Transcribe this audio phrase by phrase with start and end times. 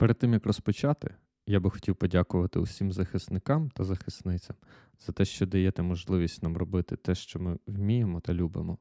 [0.00, 1.14] Перед тим як розпочати,
[1.46, 4.56] я би хотів подякувати усім захисникам та захисницям
[5.00, 8.78] за те, що даєте можливість нам робити те, що ми вміємо та любимо.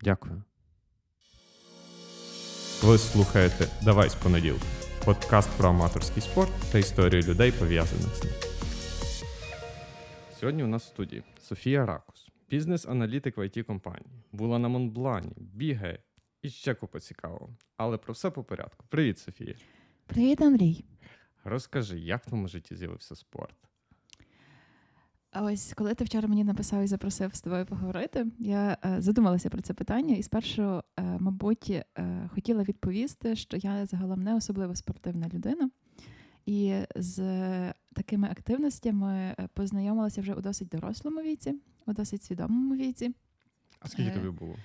[0.00, 0.42] Дякую.
[2.82, 4.64] Ви слухаєте Давай з понеділка.
[5.04, 8.32] Подкаст про аматорський спорт та історію людей, пов'язаних з ним.
[10.40, 14.22] Сьогодні у нас в студії Софія Ракус, бізнес-аналітик в it компанії.
[14.32, 15.98] Була на Монблані, бігає
[16.42, 17.56] і ще купа цікавого.
[17.76, 18.86] Але про все по порядку.
[18.88, 19.54] Привіт, Софія.
[20.12, 20.84] Привіт, Андрій.
[21.44, 23.56] Розкажи, як в твоєму житті з'явився спорт?
[25.34, 29.62] Ось коли ти вчора мені написав і запросив з тобою поговорити, я е, задумалася про
[29.62, 30.82] це питання, і спершу, е,
[31.20, 31.84] мабуть, е,
[32.34, 35.70] хотіла відповісти, що я загалом не особливо спортивна людина,
[36.46, 37.22] і з
[37.94, 41.54] такими активностями е, познайомилася вже у досить дорослому віці,
[41.86, 43.14] у досить свідомому віці.
[43.80, 44.56] А скільки Е, тобі було?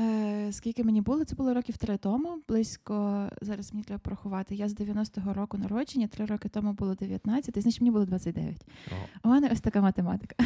[0.00, 1.24] Е, скільки мені було?
[1.24, 2.38] Це було років три тому.
[2.48, 4.54] Близько зараз мені треба порахувати.
[4.54, 8.66] Я з 90-го року народження, три роки тому було 19, і значить мені було 29.
[8.92, 9.00] Ого.
[9.24, 10.36] У мене ось така математика.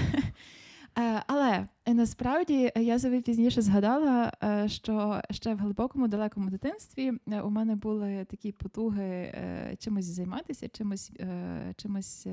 [0.99, 4.33] Е, Але е, насправді е, я собі пізніше згадала,
[4.67, 7.13] що ще в глибокому далекому дитинстві
[7.45, 12.27] у мене були такі потуги е, чимось займатися, чимось, е, чимось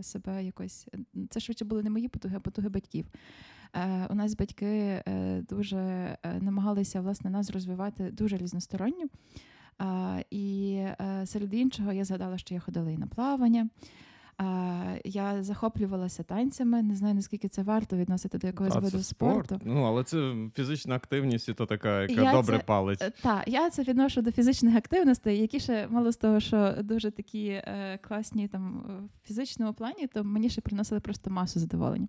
[0.00, 0.88] себе якось.
[1.30, 3.06] Це швидше були не мої потуги, а потуги батьків.
[3.74, 5.02] Е, У нас батьки е,
[5.48, 9.06] дуже е, намагалися власне нас розвивати дуже різносторонньо.
[10.30, 10.82] І
[11.24, 13.68] серед іншого я згадала, що я ходила і на плавання.
[15.04, 16.82] Я захоплювалася танцями.
[16.82, 19.46] Не знаю, наскільки це варто відносити до якогось виду це спорт.
[19.46, 19.64] спорту.
[19.64, 23.04] Ну, але це фізична активність, і то така, яка Я добре це- палить.
[23.22, 27.46] Так, я це відношу до фізичних активностей, які ще мало з того, що дуже такі
[27.48, 28.84] е, класні там
[29.22, 32.08] в фізичному плані, то мені ще приносили просто масу задоволення.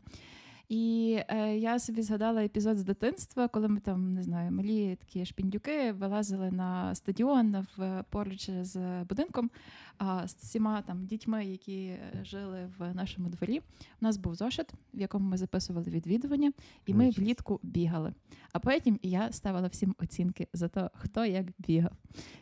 [0.69, 5.25] І е, я собі згадала епізод з дитинства, коли ми там не знаю, малі такі
[5.25, 9.51] шпіндюки вилазили на стадіон в поруч з будинком
[9.97, 13.59] а, з всіма там дітьми, які е, жили в нашому дворі.
[14.01, 16.51] У нас був зошит, в якому ми записували відвідування,
[16.85, 18.13] і ми влітку бігали.
[18.51, 21.91] А потім я ставила всім оцінки за те, хто як бігав.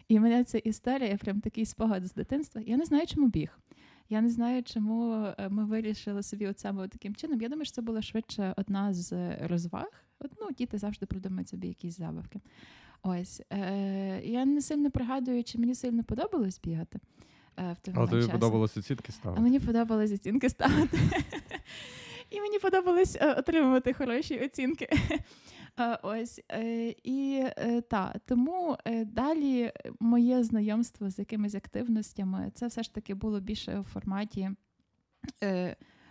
[0.07, 2.62] І мене ця історія, прям такий спогад з дитинства.
[2.66, 3.59] Я не знаю, чому біг.
[4.09, 7.41] Я не знаю, чому е, ми вирішили собі от саме таким чином.
[7.41, 9.91] Я думаю, що це була швидше одна з розваг.
[10.19, 12.42] От, ну, діти завжди придумають собі якісь забавки.
[13.03, 17.00] Ось е, я не сильно пригадую, чи мені сильно подобалось бігати.
[17.59, 18.31] Е, в той А тобі часу.
[18.31, 21.00] подобалося оцінки А мені подобалося оцінки ставити.
[22.33, 24.89] І мені подобалось е, отримувати хороші оцінки.
[25.79, 27.44] Е, Ось е, і
[27.89, 33.83] та тому далі моє знайомство з якимись активностями це все ж таки було більше в
[33.83, 34.49] форматі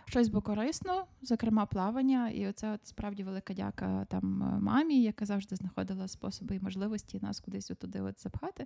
[0.05, 2.29] щось бо корисно, зокрема плавання.
[2.29, 7.19] І оце от справді велика дяка там е, мамі, яка завжди знаходила способи і можливості
[7.21, 8.65] нас кудись туди от запхати.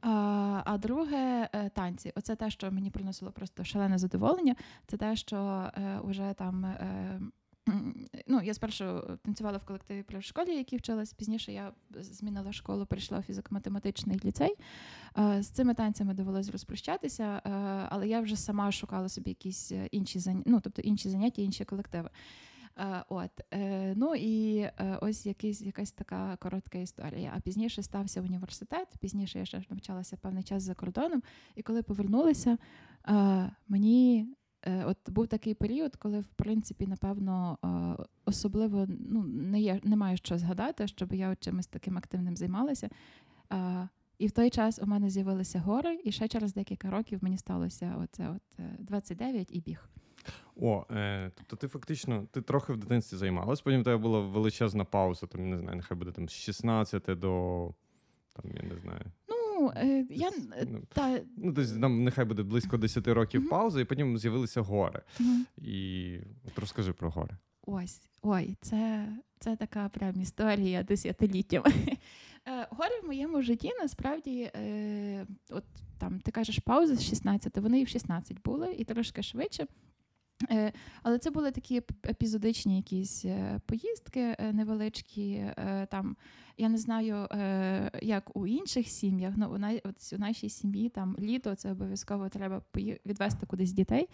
[0.00, 2.12] А, а друге е, танці.
[2.16, 4.54] Оце те, що мені приносило просто шалене задоволення.
[4.86, 6.66] Це те, що е, уже там.
[7.68, 11.12] Е, Ну, я спершу танцювала в колективі при школі, якій вчилась.
[11.12, 14.54] Пізніше я змінила школу, перейшла в фізико-математичний ліцей.
[15.18, 17.50] Е, З цими танцями довелось розпрощатися, е,
[17.90, 21.64] але я вже сама шукала собі якісь е, інші заняття, ну, тобто інші заняття, інші
[21.64, 22.10] колективи.
[22.78, 27.32] Е, От е, ну і е, ось якийсь якась така коротка історія.
[27.36, 28.88] А пізніше стався університет.
[29.00, 31.22] Пізніше я ще навчалася певний час за кордоном.
[31.56, 32.58] І коли повернулася,
[33.08, 39.60] е, мені е, от був такий період, коли в принципі, напевно, е, особливо ну не
[39.60, 42.88] є, немає що згадати, щоб я чимось таким активним займалася.
[43.52, 43.88] Е,
[44.18, 47.94] І в той час у мене з'явилися гори, і ще через декілька років мені сталося
[47.98, 49.88] оце от е, 29 і біг.
[50.56, 54.84] О, е, тобто ти фактично ти трохи в дитинстві займалась, потім в тебе була величезна
[54.84, 57.74] пауза, там, не знаю, нехай буде там з 16 до.
[58.32, 59.04] Там, я не знаю.
[59.76, 63.50] Ну, е, я е, Ну, та Ну, десь там нехай буде близько 10 років Мгм.
[63.50, 65.02] паузи, і потім з'явилися гори.
[65.20, 65.46] мгм.
[65.56, 67.36] І от розкажи про гори.
[67.66, 69.08] ось ой, це,
[69.38, 71.64] це така прям історія десятиліттям.
[72.48, 75.64] Е, Гори в моєму житті насправді, е, от
[75.98, 79.66] там ти кажеш пауза з 16, вони і в 16 були, і трошки швидше.
[80.50, 85.44] Е, Але це були такі епізодичні якісь е, поїздки е, невеличкі.
[85.90, 86.16] Там
[86.56, 87.28] я не знаю,
[88.02, 89.34] як у інших сім'ях.
[89.36, 89.54] Ну
[90.12, 92.62] у нашій сім'ї там літо це обов'язково треба
[93.06, 94.08] відвести кудись дітей.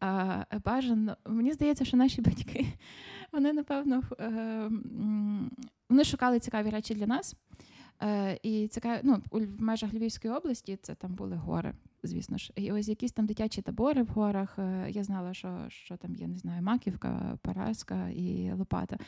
[0.00, 2.66] А, бажано, мені здається, що наші батьки
[3.32, 4.02] вони напевно
[5.88, 7.36] вони шукали цікаві речі для нас.
[8.42, 11.74] І цікаво, ну, в межах Львівської області це там були гори,
[12.08, 12.52] звісно ж.
[12.56, 14.58] І ось якісь там дитячі табори в горах.
[14.58, 18.98] е, Я знала, що, що там є, не знаю, Маківка, Параска і Лопата.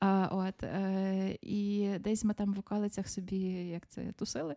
[0.00, 3.38] А, от, е, і десь ми там в околицях собі
[3.68, 4.56] як це тусили.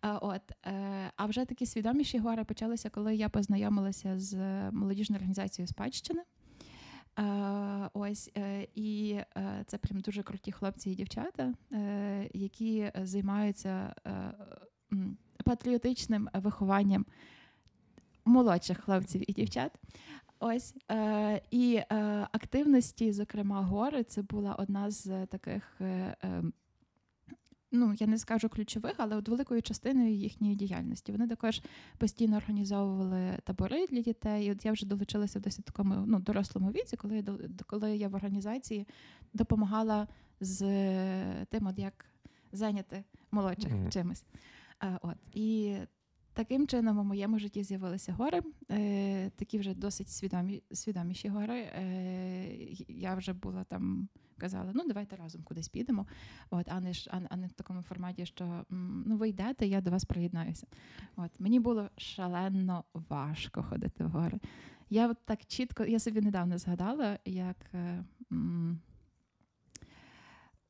[0.00, 4.36] А, от, е, а вже такі свідоміші гори почалися, коли я познайомилася з
[4.70, 6.22] молодіжною організацією спадщини.
[7.92, 8.30] Ось
[8.74, 9.20] і
[9.66, 11.54] це прям дуже круті хлопці і дівчата,
[12.34, 13.94] які займаються
[15.44, 17.06] патріотичним вихованням
[18.24, 19.72] молодших хлопців і дівчат.
[20.40, 21.86] Ось е, і е,
[22.32, 25.80] активності, зокрема, гори, це була одна з таких.
[25.80, 26.42] Е, е,
[27.72, 31.12] Ну, я не скажу ключових, але от великою частиною їхньої діяльності.
[31.12, 31.62] Вони також
[31.98, 34.46] постійно організовували табори для дітей.
[34.46, 37.24] І от я вже долучилася в досить такому ну, дорослому віці, коли я
[37.66, 38.86] коли я в організації
[39.34, 40.08] допомагала
[40.40, 40.58] з
[41.44, 42.04] тим, от як
[42.52, 43.90] зайняти молодших Мгм.
[43.90, 44.24] чимось.
[44.82, 45.16] Е, от.
[45.32, 45.76] І
[46.32, 51.60] таким чином у моєму житті з'явилися гори, е, такі вже досить свідомі, свідоміші гори.
[51.60, 52.46] Е,
[52.88, 56.06] я вже була там, казала, ну давайте разом кудись підемо.
[56.50, 58.64] От, а не ж а, а не в такому форматі, що
[59.06, 60.66] ну ви йдете, я до вас приєднаюся.
[61.16, 64.40] От мені було шалено важко ходити в гори.
[64.90, 68.04] Я от так чітко, я собі недавно згадала, як е,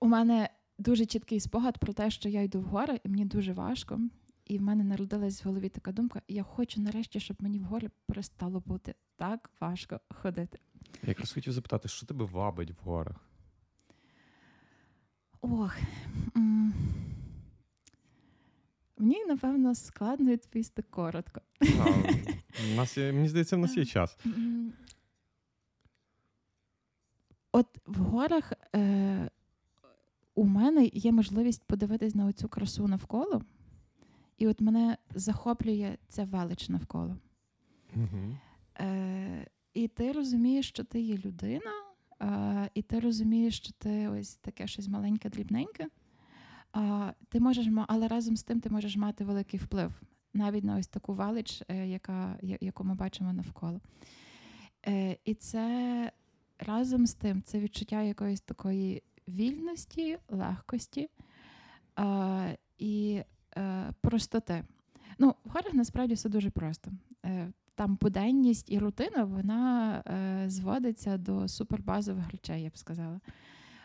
[0.00, 3.52] у мене дуже чіткий спогад про те, що я йду в гори, і мені дуже
[3.52, 4.00] важко.
[4.46, 7.90] І в мене народилась в голові така думка: я хочу нарешті, щоб мені в гори
[8.06, 10.58] перестало бути так важко ходити.
[11.02, 13.16] Я якраз хотів запитати, що тебе вабить в горах?
[15.40, 15.76] Ох.
[16.36, 16.72] м.
[18.98, 21.40] Мені, напевно, складно відповісти коротко.
[21.60, 21.86] А,
[22.72, 24.18] у нас є, мені здається, в нас є час.
[27.52, 29.30] От в горах е,
[30.38, 33.42] у мене є можливість подивитись на оцю красу навколо,
[34.38, 37.16] і от мене захоплює ця велич навколо.
[37.96, 38.36] Угу.
[38.80, 41.72] Е, і ти розумієш, що ти є людина,
[42.22, 45.88] е, і ти розумієш, що ти ось таке щось маленьке, дрібненьке.
[46.72, 49.92] А, ти можеш, але разом з тим ти можеш мати великий вплив
[50.34, 53.80] навіть на ось таку велич, е, яка, яку ми бачимо навколо.
[54.86, 56.12] Е, і це
[56.58, 61.08] разом з тим це відчуття якоїсь такої вільності, легкості
[61.96, 62.48] а,
[62.78, 63.22] і
[63.56, 64.64] е, простоти.
[65.18, 66.90] Ну, в горах насправді все дуже просто.
[67.24, 73.20] Е, там буденність і рутина вона е, зводиться до супербазових речей, я б сказала.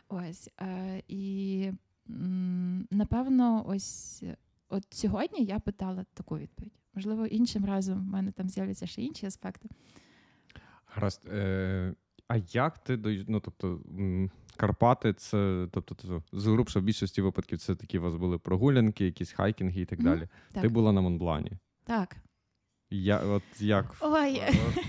[0.10, 0.50] Ось.
[0.62, 1.72] Е, і
[2.10, 4.24] м, напевно, ось
[4.70, 6.74] от сьогодні я питала таку відповідь.
[6.96, 9.70] Можливо, іншим разом в мене там з'являться ще інші аспекти.
[10.86, 11.28] Гаразд.
[11.28, 11.94] Е,
[12.34, 13.80] а як ти до ну, тобто,
[14.58, 19.32] Карпати, це тобто, то, згрубша в більшості випадків це такі у вас були прогулянки, якісь
[19.32, 20.28] хайкінги і так Мгм, далі.
[20.52, 20.62] так.
[20.62, 21.52] Ти була на Монблані.
[21.84, 22.16] Так.
[22.90, 24.42] Я, от як, Ой.
[24.68, 24.86] от,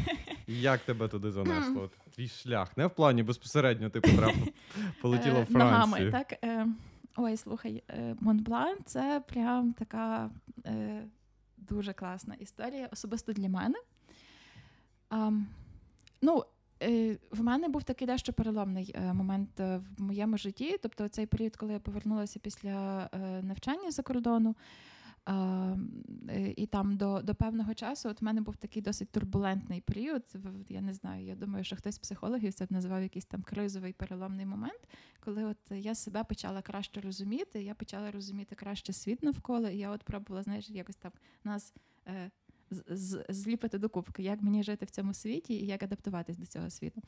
[0.46, 1.82] як тебе туди занесло?
[1.82, 2.76] От, твій шлях.
[2.76, 4.48] Не в плані безпосередньо ти потрапив,
[5.02, 6.12] полетіла в Е, Ногами, Францію.
[6.12, 6.32] так?
[6.44, 6.66] Е,
[7.16, 10.30] ой, слухай, е, Монблан це прям така
[10.66, 11.04] е,
[11.56, 13.78] дуже класна історія, особисто для мене.
[16.22, 16.42] Ну, е,
[17.30, 20.76] в мене був такий дещо переломний е, момент е, в моєму житті.
[20.82, 24.54] Тобто, цей період, коли я повернулася після е, навчання за кордону.
[25.28, 30.22] Е, і там до, до певного часу от в мене був такий досить турбулентний період.
[30.68, 33.92] Я не знаю, я думаю, що хтось з психологів це б назвав якийсь там кризовий
[33.92, 34.88] переломний момент,
[35.20, 39.90] коли от я себе почала краще розуміти, я почала розуміти краще світ навколо, і я
[39.90, 41.12] от пробувала, знаєш, якось там
[41.44, 41.74] нас
[42.06, 42.30] е,
[43.28, 47.02] зліпити до кубки, як мені жити в цьому світі і як адаптуватись до цього світу.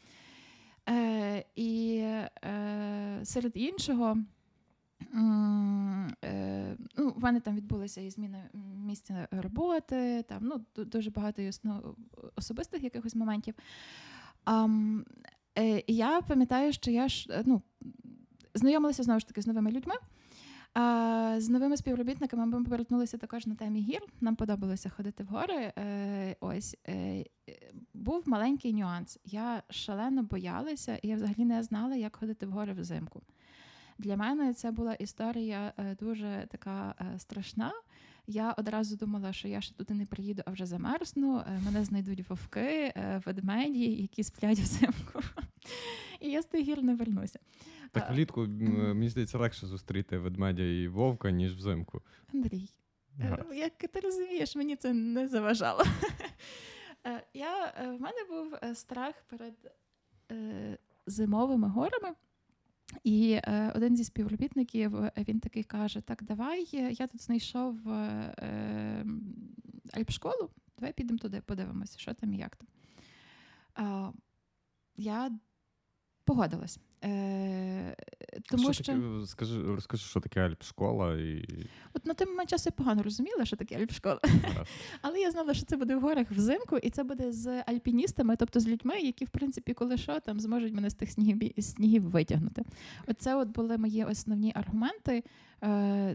[0.88, 1.98] Е, і
[2.44, 4.16] е, серед іншого.
[6.24, 8.50] Е, ну, в мене там відбулася і зміна
[8.86, 11.96] місця роботи, там ну, дуже багато осно-
[12.36, 13.54] особистих якихось моментів.
[15.58, 17.62] Е, я пам'ятаю, що я ж е, ну,
[18.54, 19.94] знайомилася знову ж таки з новими людьми.
[21.38, 24.00] З новими співробітниками ми повернулися також на темі гір.
[24.20, 25.72] Нам подобалося ходити в гори.
[25.78, 27.24] Е, ось е,
[27.94, 29.18] був маленький нюанс.
[29.24, 33.22] Я шалено боялася, і я взагалі не знала, як ходити в гори взимку.
[33.98, 37.72] Для мене це була історія е, дуже така страшна.
[38.26, 41.38] Я одразу думала, що я ще туди не приїду, а вже замерзну.
[41.38, 42.60] е, Мене знайдуть вовки,
[42.96, 45.20] е, ведмеді, які сплять взимку.
[46.20, 47.38] І я з тих гір не вернуся.
[47.92, 52.02] Так влітку, мені здається, легше зустріти ведмедя і вовка, ніж взимку.
[52.34, 52.70] Андрій,
[53.20, 53.54] е, Гаразд.
[53.54, 55.84] як ти розумієш, мені це не заважало.
[57.06, 59.54] Е, Я, е, в мене був е, страх перед
[60.32, 62.14] е, зимовими горами.
[63.06, 67.78] І е, один зі співробітників е, він такий каже: Так, давай, е, я тут знайшов
[69.92, 74.14] альпшколу, давай підемо туди, подивимося, що там і як там.
[74.96, 75.30] Я
[76.24, 76.78] погодилась.
[77.06, 77.96] Е,
[78.50, 81.44] тому що, таке, скажи, розкажи, що таке альпшкола і
[81.94, 84.20] от на той момент часу я погано розуміла, що таке альпшкола.
[85.02, 88.60] Але я знала, що це буде в горах взимку, і це буде з альпіністами, тобто
[88.60, 92.62] з людьми, які, в принципі, коли що, там зможуть мене з тих снігів, снігів витягнути.
[93.06, 95.24] Оце от були мої основні аргументи е,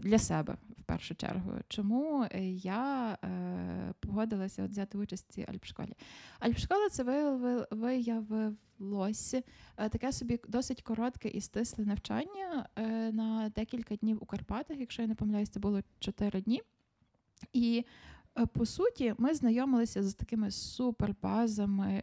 [0.02, 1.52] для себе в першу чергу.
[1.68, 5.92] Чому е, я е, погодилася взяти участь в цій альпшколі?
[6.40, 13.96] Альпшкола це виявило- виявилось е, таке собі досить коротке і стисле навчання е, на декілька
[13.96, 14.78] днів у Карпатах.
[14.78, 16.62] Якщо я не помиляюсь, це було 4 дні.
[17.52, 17.84] І
[18.38, 22.02] е, по суті, ми знайомилися з такими супербазами.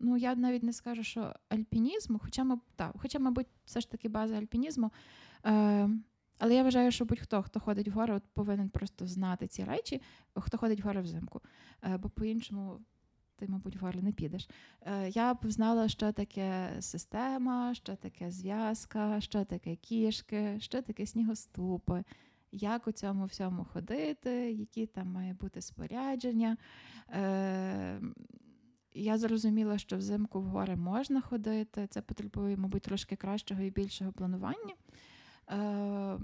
[0.00, 4.08] Ну, я навіть не скажу, що альпінізму, хоча, маб- так, хоча, мабуть, все ж таки
[4.08, 4.92] база альпінізму.
[5.46, 5.88] Е,
[6.38, 10.02] але я вважаю, що будь-хто, хто ходить в гори, от повинен просто знати ці речі,
[10.34, 11.40] хто ходить в гори взимку.
[11.82, 12.80] Е, бо по-іншому
[13.36, 14.48] ти, мабуть, в гори не підеш.
[14.80, 21.06] Е, я б знала, що таке система, що таке зв'язка, що таке кішки, що таке
[21.06, 22.04] снігоступи,
[22.52, 26.56] як у цьому всьому ходити, які там має бути спорядження.
[27.10, 28.00] Е,
[28.94, 31.86] я зрозуміла, що взимку в гори можна ходити.
[31.90, 34.74] Це потребує, мабуть, трошки кращого і більшого планування.
[35.50, 36.18] Е,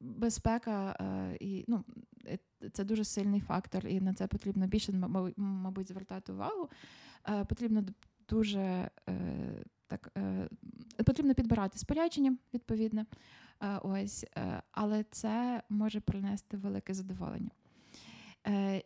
[0.00, 1.84] безпека е, і ну,
[2.26, 2.38] е,
[2.72, 4.92] це дуже сильний фактор, і на це потрібно більше,
[5.36, 6.68] мабуть, звертати увагу.
[7.48, 7.84] Потрібно
[8.28, 8.90] дуже
[9.86, 10.12] так,
[11.06, 13.06] потрібно підбирати спорядження, відповідне.
[13.82, 14.26] Ось,
[14.72, 17.50] але це може принести велике задоволення.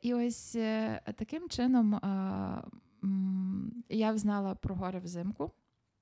[0.03, 0.53] І ось
[1.15, 2.01] таким чином
[3.89, 5.53] я знала про гори взимку.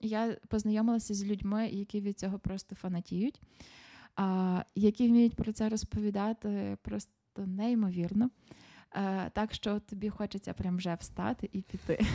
[0.00, 3.40] Я познайомилася з людьми, які від цього просто фанатіють,
[4.16, 8.30] а, які вміють про це розповідати просто неймовірно.
[8.94, 12.00] Е, так що тобі хочеться прям вже встати і піти.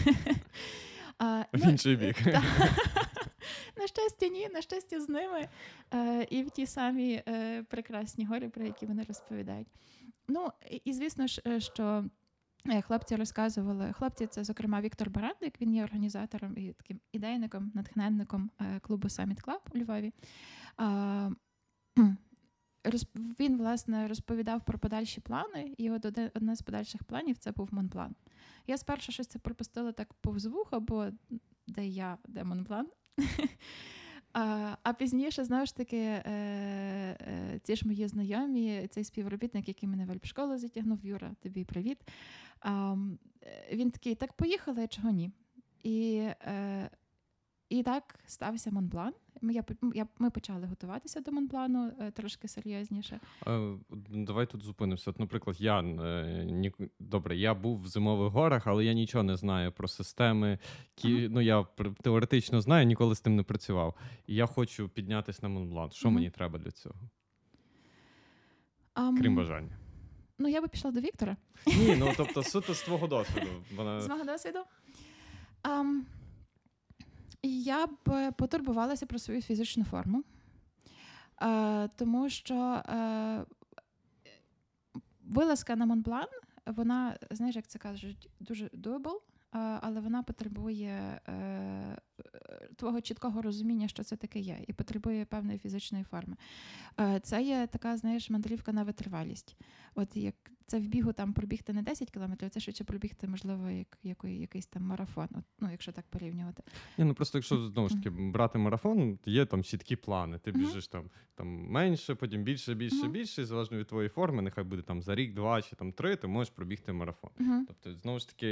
[1.22, 2.24] А, в ну, інший бік.
[2.24, 2.44] та.
[3.78, 5.48] На щастя, ні, на щастя, з ними
[5.94, 9.68] е, і в ті самі е, прекрасні гори, про які вони розповідають.
[10.28, 10.52] Ну,
[10.86, 12.04] і, звісно ж, е, що е,
[12.82, 13.94] хлопці розказували.
[13.94, 19.44] Хлопці, це, зокрема, Віктор Барандик, він є організатором і таким ідейником, натхненником е, клубу Summit
[19.44, 20.14] Club у Львові.
[23.40, 28.16] Він, власне, розповідав про подальші плани, і от одне з подальших планів це був Монплан.
[28.68, 31.08] Я спершу щось це пропустила так повз вуха, бо
[31.68, 32.88] де я, де Монблан.
[34.84, 40.06] А, пізніше, знову ж таки, е, е, ці ж мої знайомі, цей співробітник, який мене
[40.06, 41.98] в альпшколу затягнув, Юра, тобі привіт.
[42.62, 42.96] А,
[43.44, 45.32] е, він такий, так поїхали, чого ні.
[45.84, 46.90] І, е,
[47.70, 49.14] і так стався Монблан.
[49.42, 49.64] Ми, я,
[49.96, 53.20] я, ми почали готуватися до Монблану е, трошки серйозніше.
[53.48, 53.78] Е,
[54.10, 55.10] Давай тут зупинимося.
[55.10, 56.72] От, наприклад, я ні...
[57.00, 60.60] добре, я був в зимових горах, але я нічого не знаю про системи.
[60.96, 61.30] Кі...
[61.30, 61.64] Ну я
[62.02, 63.96] теоретично знаю, ніколи з тим не працював.
[64.28, 65.92] І я хочу піднятися на Монблан.
[65.92, 66.16] Що Мгм.
[66.16, 67.10] мені треба для цього?
[68.94, 69.78] Крім бажання.
[70.40, 71.38] Ну, я би пішла до Віктора.
[71.68, 73.48] Ні, ну тобто суто з твого досвіду.
[73.76, 74.02] Вона...
[74.02, 74.60] З мого досвіду.
[75.64, 76.02] Um,
[77.44, 80.24] я б потурбувалася про свою фізичну форму,
[81.42, 83.46] е, тому що е,
[85.24, 86.28] вилазка на Монблан,
[86.66, 89.20] вона, знаєш, як це кажуть, дуже doable,
[89.52, 92.00] але вона потребує е, е,
[92.76, 96.36] твого чіткого розуміння, що це таке є, і потребує певної фізичної форми.
[97.00, 99.56] Е, Це є така, знаєш, мандрівка на витривалість.
[99.96, 100.36] От як
[100.70, 104.66] це в бігу там пробігти не 10 кілометрів, це швидше пробігти, можливо, як, який, якийсь
[104.66, 106.64] там марафон, от, ну, якщо так порівнювати.
[106.98, 110.38] Ні, ну просто якщо знову ж таки брати марафон, є там чіткі плани.
[110.40, 114.64] Ти біжиш там, там менше, потім більше, більше, більше, і залежно від твоєї форми, нехай
[114.64, 117.30] буде там за рік, два чи там три, ти можеш пробігти марафон.
[117.68, 118.48] Тобто, знову ж таки,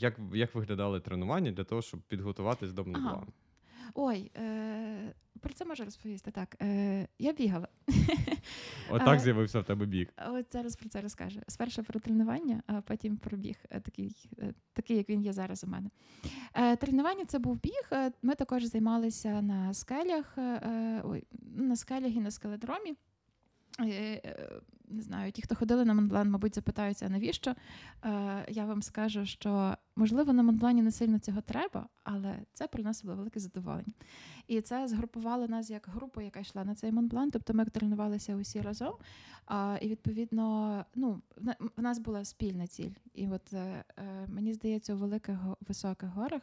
[0.00, 3.26] як, як виглядали тренування для того, щоб підготуватись до Монблану?
[3.94, 6.30] Ой, е, про це можу розповісти.
[6.30, 7.68] Так, е, я бігала.
[8.90, 10.08] Отак з'явився в тебе біг.
[10.28, 11.40] От зараз про це розкажу.
[11.48, 15.64] Спершу про тренування, а потім про біг, е, такий, е, такий як він є зараз
[15.64, 15.90] у мене.
[16.54, 17.88] Е, Тренування це був біг.
[17.92, 21.24] Е, Ми також займалися на скелях, е, ой,
[21.56, 22.94] на скелях і на скеледромі.
[24.88, 27.54] Не знаю, ті, хто ходили на Монблан, мабуть, запитаються, навіщо.
[28.48, 33.40] Я вам скажу, що можливо на Монблані не сильно цього треба, але це приносило велике
[33.40, 33.92] задоволення.
[34.48, 37.30] І це згрупувало нас як групу, яка йшла на цей Монблан.
[37.30, 38.94] Тобто ми тренувалися усі разом.
[39.46, 41.22] А, і відповідно, ну,
[41.76, 42.94] в нас була спільна ціль.
[43.14, 46.42] І от е, е, мені здається, у великих високих горах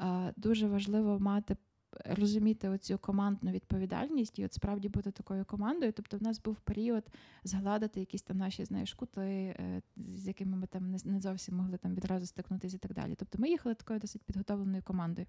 [0.00, 1.56] е, дуже важливо мати
[2.04, 5.92] розуміти оцю командну відповідальність і от справді бути такою командою.
[5.92, 7.04] Тобто, в нас був період
[7.44, 11.94] згладити якісь там наші знаєш, кути, е, з якими ми там не, зовсім могли там
[11.94, 13.14] відразу стикнутися і так далі.
[13.14, 15.26] Тобто, ми їхали такою досить підготовленою командою.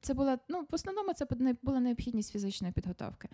[0.00, 1.26] Це була ну, в основному це
[1.62, 3.28] була необхідність фізичної підготовки.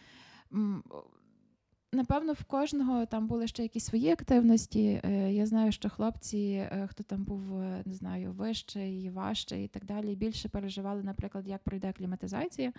[1.95, 5.01] Напевно, в кожного там були ще якісь свої активності.
[5.05, 9.69] Е, Я знаю, що хлопці, е, хто там був, е, не знаю, вищий, важчий і
[9.69, 12.73] так далі, більше переживали, наприклад, як пройде акліматизація.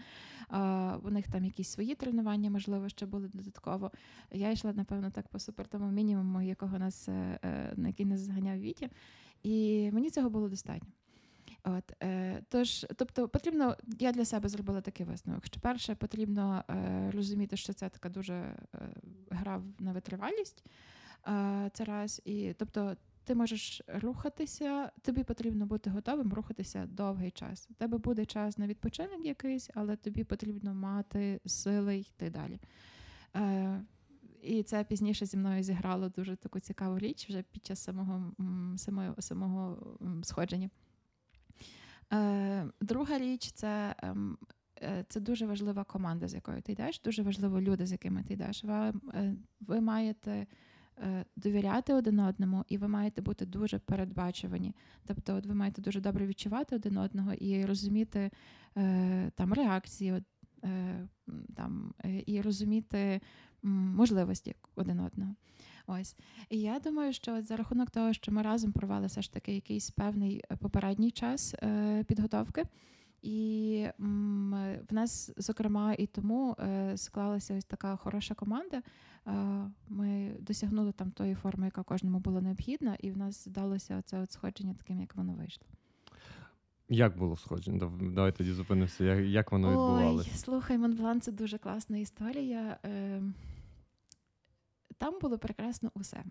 [1.04, 3.92] У них там якісь свої тренування, можливо, ще були додатково.
[4.32, 7.08] Я йшла, напевно, так по супер тому мінімуму, якого нас
[7.76, 8.90] на який нас зганяв Вітя.
[9.44, 10.90] І мені цього було достатньо.
[11.66, 15.46] От, е, тож, тобто, потрібно, я для себе зробила такий висновок.
[15.46, 18.58] Що перше, потрібно е, розуміти, що це така дуже е,
[19.30, 20.64] гра на витривалість.
[21.28, 22.22] Е, це раз.
[22.26, 27.68] І, тобто, ти можеш рухатися, тобі потрібно бути готовим рухатися довгий час.
[27.72, 32.60] У тебе буде час на відпочинок якийсь, але тобі потрібно мати сили йти далі.
[33.36, 33.82] Е,
[34.42, 38.32] і це пізніше зі мною зіграло дуже таку цікаву річ вже під час самого,
[38.78, 39.78] самого, самого
[40.24, 40.70] сходження.
[42.14, 44.38] Е, друга річ це, ем,
[44.82, 48.34] е, це дуже важлива команда, з якою ти йдеш, дуже важливо люди, з якими ти
[48.34, 48.64] йдеш.
[48.64, 50.48] Ви, е, ви маєте
[51.36, 54.76] довіряти один одному, і ви маєте бути дуже передбачувані.
[55.06, 58.32] Тобто, от ви маєте дуже добре відчувати один одного і розуміти
[59.36, 60.24] там реакції,
[61.56, 61.94] там,
[62.26, 63.22] і розуміти
[63.64, 65.36] можливості один одного.
[65.88, 66.16] Ось.
[66.50, 69.54] І я думаю, що от за рахунок того, що ми разом провели все ж таки
[69.56, 72.64] якийсь певний е, попередній час е, підготовки.
[73.22, 74.56] І м,
[74.90, 78.82] в нас, зокрема, і тому е, склалася ось така хороша команда.
[79.28, 79.32] Е,
[79.90, 84.32] ми досягнули там тої форми, яка кожному була необхідна, і в нас вдалося це от
[84.32, 85.66] сходження таким, як воно вийшло.
[86.90, 87.92] Як було сходження?
[88.02, 89.04] Давай тоді зупинимося.
[89.04, 90.38] Як, воно відбувалося?
[90.38, 92.78] Слухай, Монблан це дуже класна історія.
[94.98, 96.24] Там було прекрасно усе.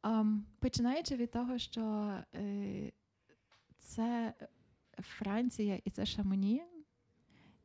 [0.00, 2.92] Ам, Починаючи від того, що е,
[3.78, 4.34] це
[4.98, 6.62] Франція і це Шамоні,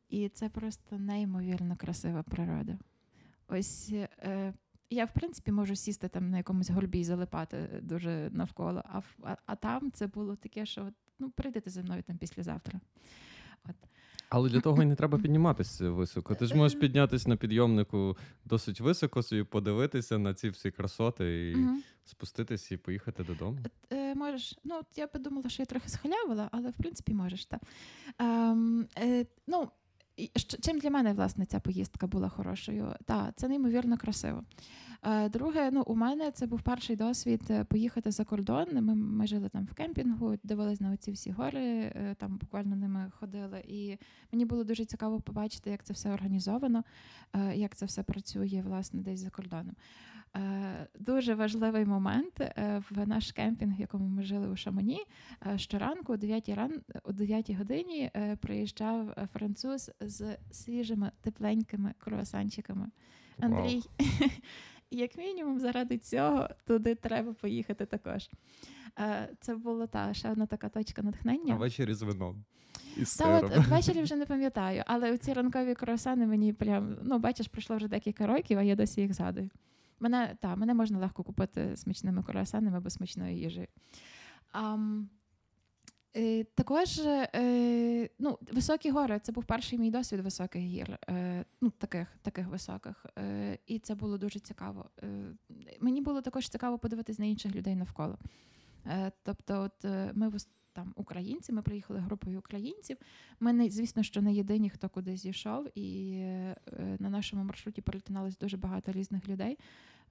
[0.09, 2.77] і це просто неймовірно красива природа.
[3.47, 4.53] Ось е,
[4.89, 9.37] я, в принципі, можу сісти там на якомусь горбі і залипати дуже навколо, а, а,
[9.45, 12.79] а там це було таке, що ну, прийдете зі мною там післязавтра.
[14.33, 16.35] Але для того і не треба підніматися високо.
[16.35, 21.55] Ти ж можеш піднятися на підйомнику досить високо, собі подивитися на ці всі красоти і
[21.55, 21.77] угу.
[22.05, 23.57] спуститися і поїхати додому.
[23.91, 27.61] Е, можеш, ну я би думала, що я трохи схалявила, але в принципі можеш так.
[28.19, 28.55] Е,
[28.97, 29.69] е, ну,
[30.61, 32.95] чим для мене власне ця поїздка була хорошою?
[33.05, 34.43] Так, це неймовірно красиво.
[35.03, 38.67] Е, друге, ну у мене це був перший досвід е, поїхати за кордон.
[38.71, 43.11] Ми, ми жили там в кемпінгу, дивились на оці всі гори, е, там буквально ними
[43.19, 43.63] ходили.
[43.67, 43.97] І
[44.31, 46.83] мені було дуже цікаво побачити, як це все організовано,
[47.53, 49.75] як це все працює власне десь за кордоном.
[50.35, 55.01] Е, Дуже важливий момент е, в наш кемпінг, в якому ми жили у Шамоні.
[55.47, 62.87] е, Щоранку о 9 ран о 9 годині приїжджав француз з свіжими тепленькими круасанчиками.
[63.39, 63.81] Андрій,
[64.91, 68.29] як мінімум, заради цього туди треба поїхати також.
[69.39, 71.53] Це була та ще одна така точка натхнення.
[71.53, 72.43] А ввечері з вином.
[72.97, 73.51] І з Та сиром.
[73.57, 77.87] от ввечері вже не пам'ятаю, але ці ранкові круасани мені прям, ну бачиш, пройшло вже
[77.87, 79.49] декілька років, а я досі їх згадую.
[80.01, 83.67] Мене, та, мене можна легко купити смачними круасанами або смачною їжею.
[84.51, 85.09] Ам,
[86.15, 91.69] е, також е, ну, високі гори це був перший мій досвід високих гір, е, ну,
[91.69, 93.05] таких, таких високих.
[93.17, 94.89] Е, і це було дуже цікаво.
[95.03, 95.23] Е,
[95.79, 98.17] мені було також цікаво подивитись на інших людей навколо.
[98.85, 100.35] Е, тобто, от е, ми в
[100.73, 102.97] там українці, ми приїхали групою українців.
[103.39, 106.55] Ми не звісно, що не єдині, хто куди зійшов, і е,
[106.99, 109.57] на нашому маршруті перетиналось дуже багато різних людей.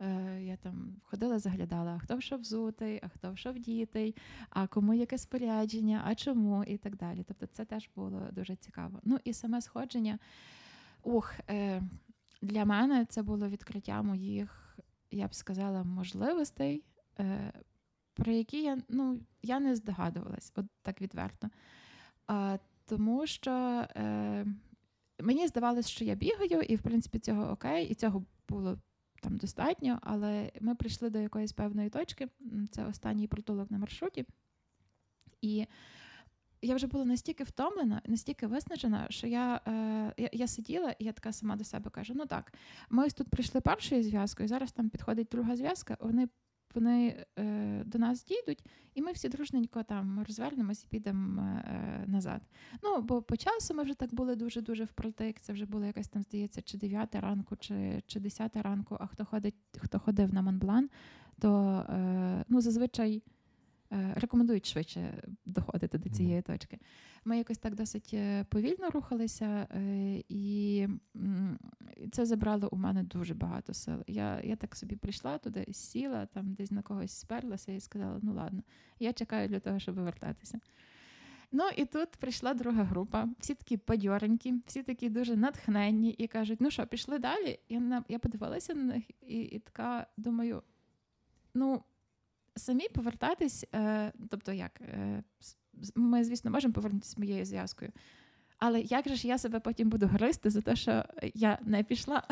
[0.00, 4.16] Е, я там ходила, заглядала, а хто в що взутий, а хто в що вдітий,
[4.50, 7.24] а кому яке спорядження, а чому, і так далі.
[7.28, 9.00] Тобто, це теж було дуже цікаво.
[9.04, 10.18] Ну і саме сходження.
[11.02, 11.82] Ух, е,
[12.42, 14.78] для мене це було відкриття моїх,
[15.10, 16.84] я б сказала, можливостей.
[18.14, 21.50] Про які я, ну, я не здогадувалась, от так відверто.
[22.26, 23.50] А, тому що
[23.96, 24.46] е,
[25.20, 28.78] мені здавалось, що я бігаю, і в принципі цього окей, і цього було
[29.22, 32.28] там достатньо, але ми прийшли до якоїсь певної точки.
[32.70, 34.26] Це останній притулок на маршруті.
[35.40, 35.66] І
[36.62, 41.12] я вже була настільки втомлена, настільки виснажена, що я, е, я, я сиділа, і я
[41.12, 42.52] така сама до себе кажу: ну так,
[42.90, 46.28] ми ось тут прийшли першою зв'язкою, зараз там підходить друга зв'язка, вони
[46.74, 52.42] вони е, до нас дійдуть, і ми всі дружненько там розвернемось і підемо е, назад.
[52.82, 55.40] Ну, бо по часу ми вже так були дуже-дуже впротик.
[55.40, 58.96] Це вже було якась там, здається, чи 9 ранку, чи, чи 10 ранку.
[59.00, 60.90] А хто ходить, хто ходив на Монблан,
[61.38, 63.22] то е, ну, зазвичай
[63.90, 66.78] рекомендують швидше доходити до цієї точки.
[67.24, 70.86] Ми якось так досить е, повільно рухалися, е, і
[72.12, 74.04] це забрало у мене дуже багато сил.
[74.06, 78.34] Я, я так собі прийшла туди, сіла, там десь на когось сперлася і сказала: ну
[78.34, 78.62] ладно,
[78.98, 80.60] я чекаю для того, щоб вертатися.
[81.52, 86.60] Ну і тут прийшла друга група, всі такі бадьоренькі, всі такі дуже натхненні і кажуть:
[86.60, 87.58] ну що, пішли далі?
[87.68, 90.62] Я, на, я подивилася на них і, і така думаю:
[91.54, 91.82] ну,
[92.56, 95.22] самі повертатись, е, тобто як, е,
[95.94, 97.92] ми, звісно, можемо повернутися з моєю зв'язкою.
[98.58, 102.22] Але як же ж я себе потім буду гризти за те, що я не пішла?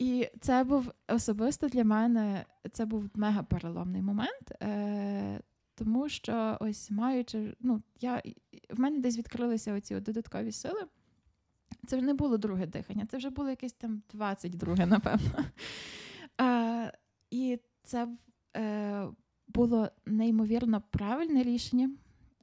[0.00, 5.40] І це був особисто для мене це був мега переломний момент, е,
[5.74, 8.22] тому що ось маючи, ну, я,
[8.70, 10.80] в мене десь відкрилися оці додаткові сили.
[11.86, 15.44] Це вже не було друге дихання, це вже було якесь там 22, напевно.
[16.40, 16.92] Е,
[17.30, 18.08] і це
[18.56, 19.06] е,
[19.48, 21.90] було неймовірно правильне рішення.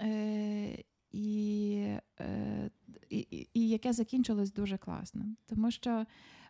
[0.01, 1.75] Е, і,
[2.19, 2.69] е,
[3.09, 5.25] і, і, яке закінчилось дуже класно.
[5.45, 6.05] Тому що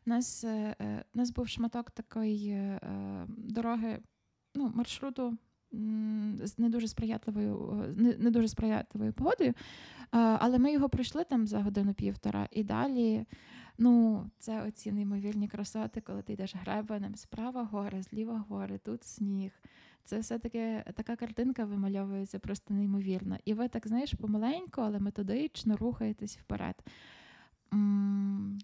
[0.05, 3.99] в нас, е, е, в нас був шматок такої е, е, дороги,
[4.55, 5.37] ну, маршруту
[6.43, 9.53] з не дуже сприятливою, е, не дуже сприятливою погодою.
[10.11, 13.25] Але ми його пройшли там за годину-півтора, і далі.
[13.77, 19.51] Ну, це оці неймовірні красоти, коли ти йдеш гребенем, справа гори, зліва гори, тут сніг.
[20.03, 23.37] Це все-таки така картинка вимальовується просто неймовірно.
[23.45, 26.75] І ви так, знаєш, помаленьку, але методично рухаєтесь вперед.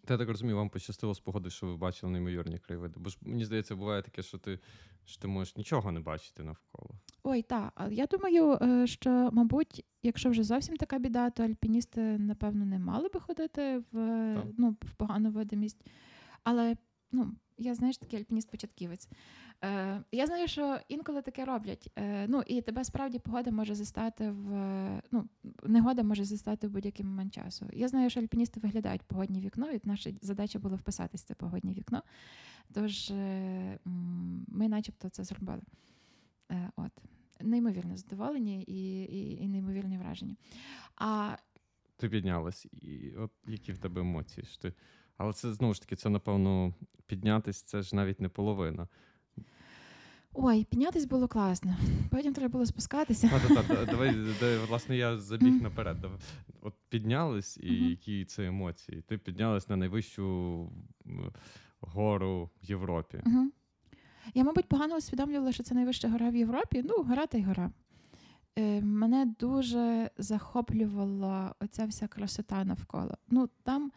[0.06, 2.94] Та я так розумію, вам пощастило з погоди, що ви бачили неймовірні краєвиди.
[3.00, 4.60] Бо ж мені здається, буває таке, що ти,
[5.06, 6.90] що ти можеш нічого не бачити навколо.
[7.24, 7.88] Ой, так.
[7.92, 13.10] Я думаю, е, що, мабуть, якщо вже зовсім така біда, то альпіністи, напевно, не мали
[13.14, 13.94] би ходити в,
[14.36, 14.46] Так.
[14.58, 15.86] ну, в погану видимість.
[16.44, 16.76] Але
[17.14, 19.08] ну, я знаєш, такий альпініст-початківець.
[19.64, 21.92] Е, я знаю, що інколи таке роблять.
[21.96, 24.52] Е, ну, і тебе справді погода може застати в
[25.12, 25.30] ну,
[25.64, 27.66] негода може застати в будь-який момент часу.
[27.74, 31.74] Я знаю, що альпіністи виглядають погодні вікно, і наша задача була вписатись в це погоднє
[31.74, 32.04] вікно.
[32.74, 33.80] Тож е,
[34.48, 35.62] ми начебто це зробили.
[36.52, 36.92] Е, от.
[37.42, 40.36] Неймовірно задоволені і, і, і неймовірні враження.
[40.96, 41.36] А
[41.98, 44.46] Ти піднялась, і от які в тебе емоції?
[44.46, 44.74] Що ти...
[45.18, 46.74] Але це знову ж таки, це напевно
[47.06, 48.88] піднятись, це ж навіть не половина.
[50.34, 51.78] ой, піднятись було класно.
[52.12, 53.30] Потім треба було спускатися.
[53.30, 55.98] Та-та-та, давай, давай, власне, я забіг наперед.
[56.62, 59.02] От піднялись, і які це емоції?
[59.02, 60.70] Ти піднялась на найвищу
[61.82, 63.24] гору в Європі.
[64.34, 66.84] Я, мабуть, погано усвідомлювала, що це найвища гора в Європі.
[66.86, 67.72] Ну, гора та й гора.
[68.60, 73.18] Е, мене дуже захоплювала оця вся красота навколо.
[73.30, 73.92] Ну, там,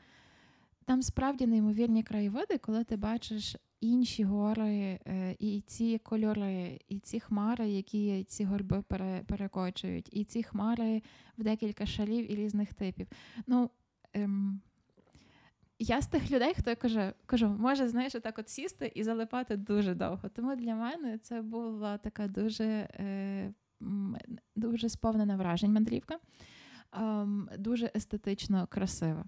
[0.86, 7.20] там справді неймовірні краєвиди, коли ти бачиш інші гори, е, і ці кольори, і ці
[7.20, 11.02] хмари, які ці горби пере, перекочують, і ці хмари
[11.38, 13.06] в декілька шалів і різних типів.
[13.46, 13.70] Ну,
[14.12, 14.60] ем,
[15.78, 19.94] я з тих людей, хто каже, кажу, може, знаєш, так от сісти і залипати дуже
[19.94, 20.28] довго.
[20.28, 23.54] Тому для мене це була така дуже, е,
[24.56, 26.18] дуже сповнена вражень мандрівка,
[26.92, 29.24] ем, дуже естетично красива.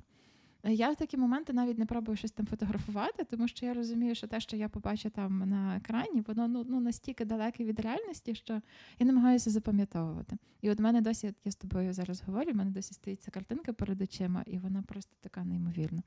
[0.64, 4.27] Я в такі моменти навіть не пробую щось там фотографувати, тому що я розумію, що
[4.27, 8.61] те, що я побачу там на екрані, воно ну, ну настільки далеке від реальності, що
[8.99, 10.37] я намагаюся запам'ятовувати.
[10.61, 13.31] І от в мене досі, я з тобою зараз говорю, в мене досі стоїть ця
[13.31, 16.03] картинка перед очима, і вона просто така неймовірна.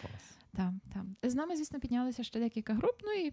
[0.00, 0.38] Клас.
[0.56, 1.16] Там, там.
[1.22, 2.94] З нами, звісно, піднялися ще декілька груп.
[3.02, 3.32] Ну і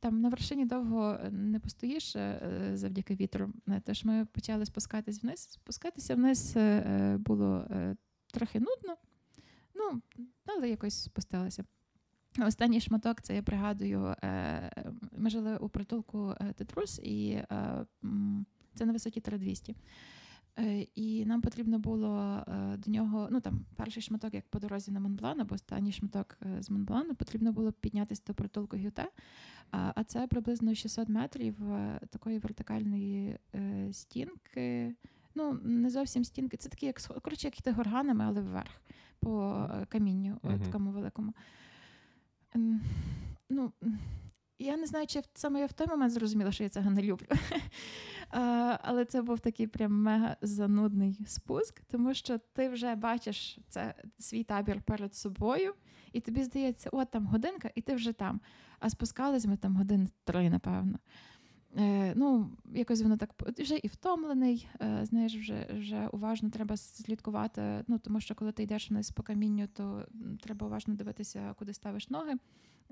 [0.00, 3.52] там на вершині довго не постоїш е, завдяки вітру.
[3.68, 5.40] Е, Тож ми почали спускатись вниз.
[5.40, 7.96] Спускатися вниз е, е, було е,
[8.32, 8.96] трохи нудно,
[9.80, 10.02] ну,
[10.46, 11.64] але якось спустилися.
[12.38, 17.86] Останній шматок, це я пригадую, е, ми жили у притулку е, Тетрус, і е,
[18.74, 19.76] це на висоті 3200.
[20.58, 22.44] Е, І нам потрібно було
[22.78, 26.70] до нього, ну там перший шматок, як по дорозі на Монблан, або останній шматок з
[26.70, 29.08] Монблану, потрібно було піднятися до притулку Гюте.
[29.70, 31.56] А це приблизно 600 метрів
[32.10, 33.38] такої вертикальної
[33.92, 34.94] стінки.
[35.34, 38.70] Ну, не зовсім стінки, це такі, як коротше, як йти горганами, але вверх
[39.20, 40.60] по е, камінню е, Мгм.
[40.60, 41.32] такому великому.
[42.54, 42.80] Ем,
[43.52, 43.72] Ну,
[44.58, 47.26] я не знаю, чи саме я в той момент зрозуміла, що я цього не люблю.
[48.30, 53.94] А, Але це був такий прям мега занудний спуск, тому що ти вже бачиш це
[54.18, 55.74] свій табір перед собою,
[56.12, 58.40] і тобі здається, от там годинка, і ти вже там.
[58.78, 60.98] А спускались ми там годин три, напевно.
[61.78, 64.68] Е, ну, якось воно так вже і втомлений.
[64.80, 67.84] Е, знаєш, вже, вже уважно треба слідкувати.
[67.88, 70.06] Ну, тому що коли ти йдеш вниз по камінню, то
[70.40, 72.34] треба уважно дивитися, куди ставиш ноги.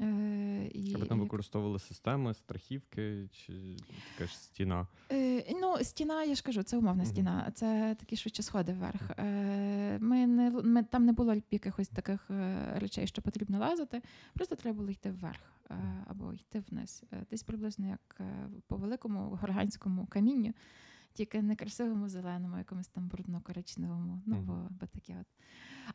[0.00, 3.76] Е, і, А там використовували системи, страхівки чи
[4.12, 4.86] така ж стіна?
[5.12, 7.12] Е, ну, стіна, я ж кажу, це умовна Мгм.
[7.12, 9.10] стіна, це такі швидше сходи вверх.
[9.18, 14.02] Е, ми не, ми, там не було якихось таких е, речей, що потрібно лазити.
[14.34, 15.74] Просто треба було йти вверх е,
[16.06, 17.02] або йти вниз.
[17.12, 18.20] Е, десь приблизно як
[18.66, 20.52] по великому горганському камінню,
[21.12, 24.20] тільки не красивому зеленому, якомусь там брудно-коричневому.
[24.26, 24.44] Ну, Мгм.
[24.46, 25.26] бо, бо таке от.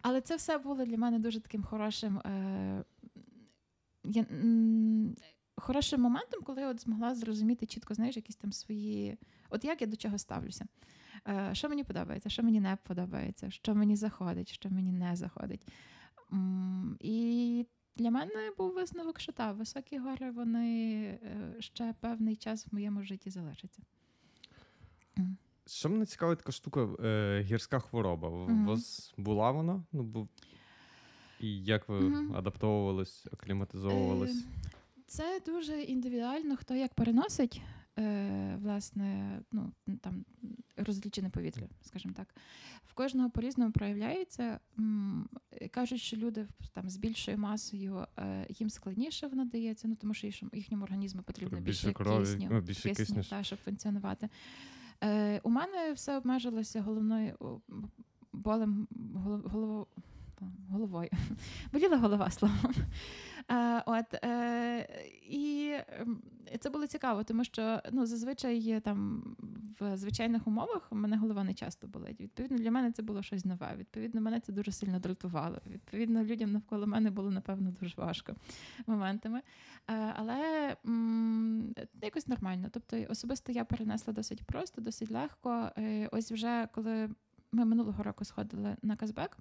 [0.01, 2.21] Але це все було для мене дуже таким хорошим.
[4.03, 5.15] Я, м,
[5.55, 9.17] хорошим моментом, коли я от змогла зрозуміти чітко, знаєш, якісь там свої.
[9.49, 10.65] От як я до чого ставлюся.
[11.27, 15.67] Е, що мені подобається, що мені не подобається, що мені заходить, що мені не заходить.
[16.33, 22.67] М, І для мене був висновок, що так, високі гори вони е, ще певний час
[22.67, 23.81] в моєму житті залишаться.
[25.67, 28.29] Що мене цікавить така штука, е, гірська хвороба.
[28.29, 28.65] У Мгм.
[28.65, 29.83] вас була вона?
[29.91, 30.27] Ну, бу...
[31.39, 32.35] І як ви Мгм.
[32.35, 34.37] адаптовувались, акліматизовувались?
[34.43, 34.69] Е,
[35.07, 37.61] Це дуже індивідуально, хто як переносить
[37.99, 40.25] е, власне, ну там
[40.77, 42.35] розлічене повітря, скажімо так.
[42.85, 44.59] В кожного по-різному проявляється.
[45.71, 50.27] Кажуть, що люди там з більшою масою е, їм складніше воно дається, ну тому що
[50.53, 53.23] їхньому організму потрібно Більше більше, крові, кисню, ну, більше кисню, кисню.
[53.29, 54.29] та, щоб функціонувати.
[55.03, 57.61] Е, у мене все обмежилося головною
[58.33, 59.87] болем голов-
[60.43, 61.09] голово- головою.
[61.73, 62.73] Боліла голова словом.
[63.51, 64.87] Е, от, е,
[65.29, 65.73] і
[66.59, 69.23] це було цікаво, тому що ну, зазвичай там
[69.79, 72.21] в звичайних умовах у мене голова не часто болить.
[72.21, 73.75] Відповідно, для мене це було щось нове.
[73.77, 75.57] Відповідно, мене це дуже сильно дратувало.
[75.67, 78.35] Відповідно, людям навколо мене було напевно дуже важко
[78.87, 79.41] моментами.
[79.87, 82.67] Е, але м, якось нормально.
[82.71, 85.69] Тобто, особисто я перенесла досить просто, досить легко.
[85.77, 87.09] Е, ось вже коли
[87.51, 89.37] ми минулого року сходили на Казбек,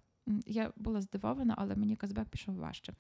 [0.47, 2.93] я була здивована, але мені Казбек пішов важче.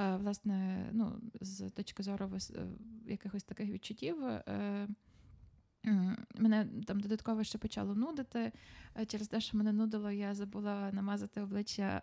[0.00, 2.66] Е, Власне, ну, з точки зору е,
[3.06, 4.24] якихось таких відчуттів.
[4.24, 4.88] е,
[6.38, 8.52] Мене там додатково ще почало нудити.
[9.06, 12.02] Через те, що мене нудило, я забула намазати обличчя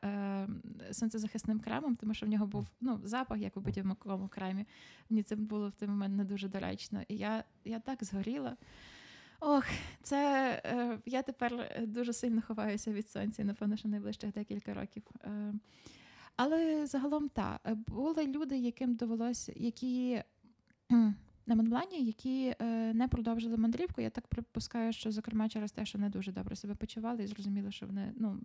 [0.91, 4.65] сонцезахисним кремом, тому що в нього був ну, запах, як у будь-якому кремі.
[5.09, 7.01] Мені це було в той момент не дуже доречно.
[7.07, 8.57] І я, я так згоріла.
[9.45, 9.65] Ох,
[10.01, 14.73] це е, я тепер е, дуже сильно ховаюся від сонця, і, напевно, що найближчих декілька
[14.73, 15.03] років.
[15.23, 15.53] Е,
[16.35, 20.23] але загалом так, були люди, яким довелося, які
[21.45, 24.01] на Монблані, які е, не продовжили мандрівку.
[24.01, 27.71] Я так припускаю, що зокрема через те, що не дуже добре себе почували і зрозуміли,
[27.71, 28.39] що вони ну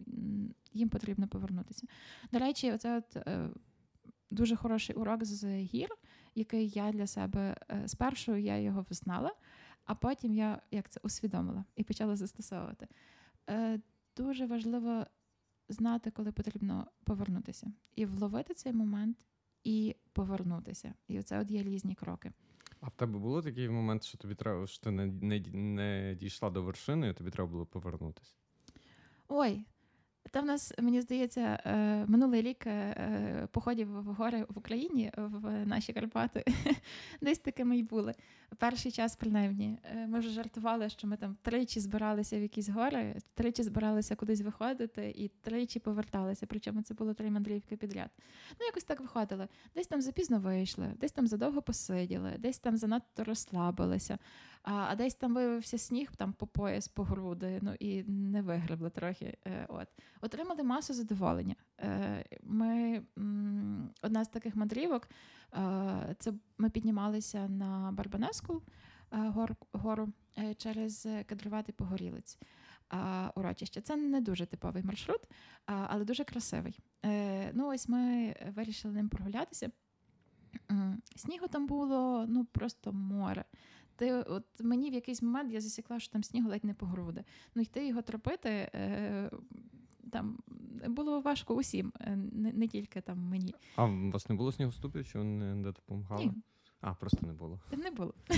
[0.73, 1.87] їм потрібно повернутися.
[2.33, 3.49] До речі, оце от е,
[4.31, 5.89] дуже хороший урок з гір,
[6.35, 9.33] який я для себе е, спершу я його взнала,
[9.89, 12.89] а потім я як це усвідомила і почала застосовувати.
[13.51, 13.81] Е,
[14.17, 15.07] дуже важливо
[15.69, 19.27] знати, коли потрібно повернутися, і вловити цей момент,
[19.65, 20.95] і повернутися.
[21.09, 22.33] І оце от є різні кроки.
[22.81, 26.51] А в тебе було такий момент, що тобі треба, що ти не, не, не дійшла
[26.51, 28.35] до вершини, і тобі треба було повернутися?
[29.29, 29.65] Ой,
[30.31, 35.13] та в нас, мені здається, е, минулий рік е, е, походів в гори в Україні,
[35.17, 36.45] в наші Карпати,
[37.21, 38.15] десь такими й були.
[38.59, 43.17] Перший час, принаймні, Е, ми вже жартували, що ми там тричі збиралися в якісь гори,
[43.35, 46.47] тричі збиралися кудись виходити і тричі поверталися.
[46.47, 48.11] Причому це було три мандрівки підряд.
[48.61, 49.49] Ну, якось так виходили.
[49.75, 54.19] Десь там запізно вийшли, десь там задовго посиділи, десь там занадто розслабилися,
[54.63, 58.91] а, а десь там виявився сніг там по пояс, по груди, ну і не вигребли
[58.91, 59.37] трохи.
[59.47, 59.89] Е, от.
[60.21, 61.55] Отримали масу задоволення.
[61.81, 65.09] Е, ми, м, одна з таких мандрівок,
[65.55, 68.63] е, це ми піднімалися на Барбанеску
[69.13, 72.39] е, гор, гору е, через кадруватий погорілець.
[73.35, 73.81] Урочище.
[73.81, 75.21] Це не дуже типовий маршрут,
[75.67, 76.81] але дуже красивий.
[77.05, 79.71] Е, ну, ось ми вирішили ним прогулятися.
[81.17, 83.45] Снігу там було ну просто море.
[83.99, 87.25] Ти, от мені в якийсь момент я засікла, що там снігу ледь не по груди.
[87.55, 89.31] Ну, йти його тропити е,
[90.13, 90.39] там
[90.89, 93.55] було важко усім, е, не, не тільки там мені.
[93.77, 96.25] А у вас не було снігоступів, чи вони не допомагали?
[96.25, 96.33] Ні,
[96.81, 97.61] А, просто не було.
[97.73, 98.15] не було.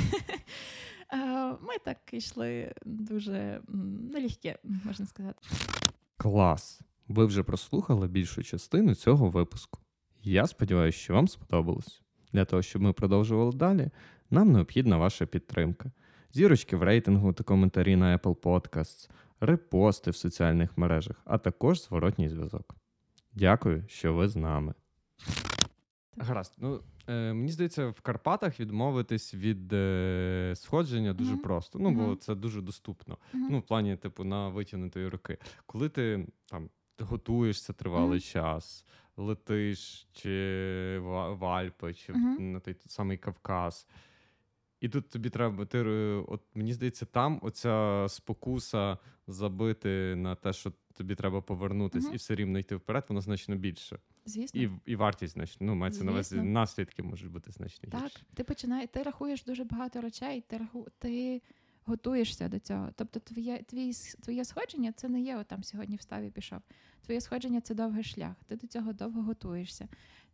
[1.12, 5.38] Е, Ми так йшли дуже м, налегке, можна сказати.
[6.16, 6.80] Клас!
[7.08, 9.80] Ви вже прослухали більшу частину цього випуску.
[10.22, 12.02] Я сподіваюся, що вам сподобалось.
[12.32, 13.90] Для того, щоб ми продовжували далі,
[14.30, 15.90] нам необхідна ваша підтримка.
[16.32, 22.28] Зірочки в рейтингу та коментарі на Apple Podcasts, репости в соціальних мережах, а також зворотній
[22.28, 22.74] зв'язок.
[23.32, 24.74] Дякую, що ви з нами.
[26.16, 26.54] Гаразд.
[26.58, 31.40] Ну, Е, мені здається, в Карпатах відмовитись від е, сходження дуже Мгм.
[31.40, 31.78] просто.
[31.78, 32.16] Ну, бо Мгм.
[32.18, 33.18] це дуже доступно.
[33.32, 33.48] Мгм.
[33.50, 35.38] Ну, в плані, типу, на витягнутої руки.
[35.66, 38.84] Коли ти там готуєшся тривалий час,
[39.16, 40.28] летиш чи
[41.02, 43.86] в, в Альпи, чи на той самий Кавказ.
[44.80, 50.52] І тут тобі треба, ти, е, от мені здається, там оця спокуса забити на те,
[50.52, 52.14] що тобі треба повернутись, Мгм.
[52.14, 53.98] і все рівно йти вперед, воно значно більше.
[54.26, 54.60] Звісно.
[54.60, 55.66] І, і вартість значно.
[55.66, 58.18] Ну, мається на увазі, наслідки можуть бути значно Так, гірші.
[58.34, 61.42] ти починаєш, ти рахуєш дуже багато речей, ти раху, ти
[61.84, 62.88] готуєшся до цього.
[62.96, 66.58] Тобто, твоє, твій, твоє сходження це не є от там сьогодні встав і пішов.
[67.04, 68.34] Твоє сходження це довгий шлях.
[68.46, 69.88] Ти до цього довго готуєшся.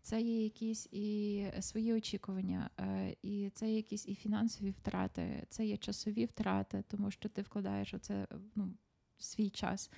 [0.06, 5.66] Це є якісь і свої очікування, е, і це є якісь і фінансові втрати, це
[5.66, 8.74] є часові втрати, тому що ти вкладаєш оце ну,
[9.18, 9.90] свій час.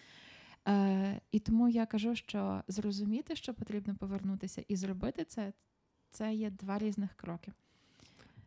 [0.68, 5.52] Е, і тому я кажу, що зрозуміти, що потрібно повернутися, і зробити це,
[6.10, 7.52] це є два різних кроки.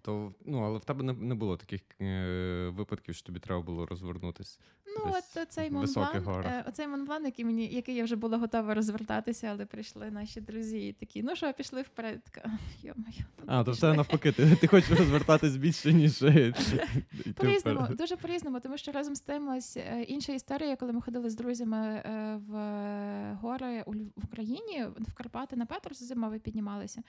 [0.01, 3.85] То, ну, але в тебе не, не було таких е, випадків, що тобі треба було
[3.85, 4.59] розвернутись.
[4.97, 9.47] Ну, от оцей Монблан, е, оцей Монблан, який мені, який я вже була готова розвертатися,
[9.47, 12.23] але прийшли наші друзі і такі, ну що, пішли вперед.
[12.23, 12.49] Така,
[12.81, 13.81] Йо-моє, ну, А, то в пішли.
[13.81, 16.53] тебе навпаки, ти, ти хочеш розвертатись більше, ніж е,
[17.35, 21.29] По-різному, дуже по-різному, тому що разом з тим ось е, інша історія, коли ми ходили
[21.29, 27.01] з друзями е, в гори у в Україні, в Карпати на Петрос зимові піднімалися.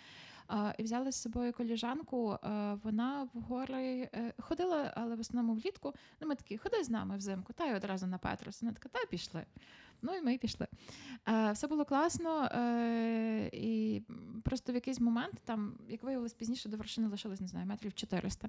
[0.78, 2.38] І взяли з собою коліжанку.
[2.82, 5.94] Вона в гори е, ходила, але в основному влітку.
[6.20, 8.62] Ну, ми такі, ходи з нами взимку, та й одразу на Петрос.
[8.62, 9.44] Вона така, та пішли.
[10.02, 10.66] Ну і ми пішли.
[11.28, 14.02] Е, Все було класно, е, і
[14.44, 18.48] просто в якийсь момент, там, як виявилось пізніше, до вершини лишилось, не знаю, метрів 400.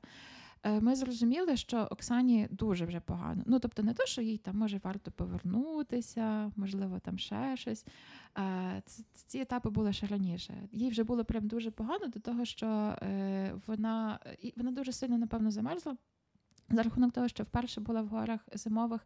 [0.64, 3.44] Е, Ми зрозуміли, що Оксані дуже вже погано.
[3.46, 7.86] Ну, тобто, не то, що їй там може варто повернутися, можливо, там ще щось.
[8.38, 8.82] Е,
[9.14, 10.54] Ці етапи були ще раніше.
[10.72, 14.20] Їй вже було прям дуже погано до того, що е, вона,
[14.56, 15.98] вона дуже сильно, напевно, замерзла.
[16.70, 19.02] За рахунок того, що вперше була в горах зимових,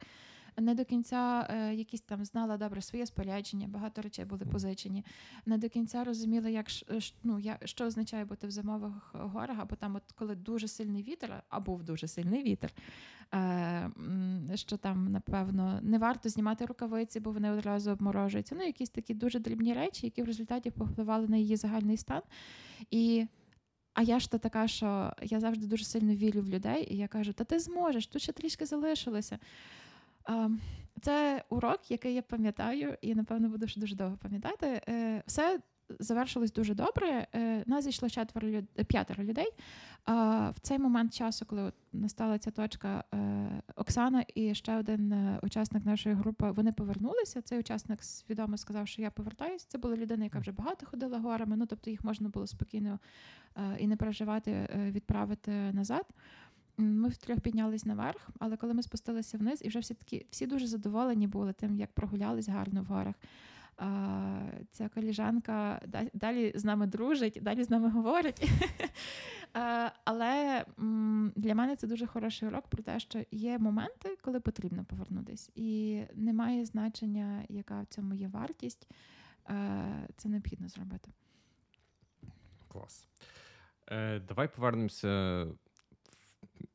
[0.58, 5.06] не до кінця е, якісь там знала добре своє спорядження, багато речей були позичені.
[5.46, 9.58] Не до кінця розуміла, як ш- ш- ну, я, що означає бути в зимових горах,
[9.60, 12.74] або там, от коли дуже сильний вітер, а був дуже сильний вітер.
[13.34, 13.92] Е,
[14.56, 18.56] що там, напевно, не варто знімати рукавиці, бо вони одразу обморожуються.
[18.56, 22.22] Ну, якісь такі дуже дрібні речі, які в результаті повпливали на її загальний стан.
[22.92, 23.28] І
[23.94, 27.08] а я ж то така, що я завжди дуже сильно вірю в людей, і я
[27.08, 29.40] кажу: та ти зможеш, тут ще трішки залишилося.
[31.02, 34.82] Це урок, який я пам'ятаю, і напевно буду ще дуже довго пам'ятати.
[34.90, 35.60] Е, Все
[36.00, 37.28] завершилось дуже добре.
[37.36, 38.66] Е, Нас зійшло четверо люд...
[38.88, 39.48] п'ятеро людей.
[40.06, 45.86] А в цей момент часу, коли настала ця точка, е, Оксана і ще один учасник
[45.86, 47.42] нашої групи вони повернулися.
[47.42, 49.66] Цей учасник свідомо сказав, що я повертаюся.
[49.70, 51.58] Це була людина, яка вже багато ходила горами.
[51.58, 53.00] Ну тобто їх можна було спокійно
[53.80, 56.06] і не переживати, відправити назад.
[56.78, 60.68] Ми втрьох піднялись наверх, але коли ми спустилися вниз, і вже всі такі всі дуже
[60.68, 63.16] задоволені були тим, як прогулялись гарно в горах.
[63.78, 65.82] А, ця коліжанка
[66.14, 68.50] далі з нами дружить, далі з нами говорить.
[69.54, 70.66] А, але
[71.36, 76.02] для мене це дуже хороший урок про те, що є моменти, коли потрібно повернутись, і
[76.14, 78.88] немає значення, яка в цьому є вартість.
[79.50, 81.12] Е, Це необхідно зробити.
[82.68, 83.08] Клас.
[83.88, 85.46] Е, давай повернемося.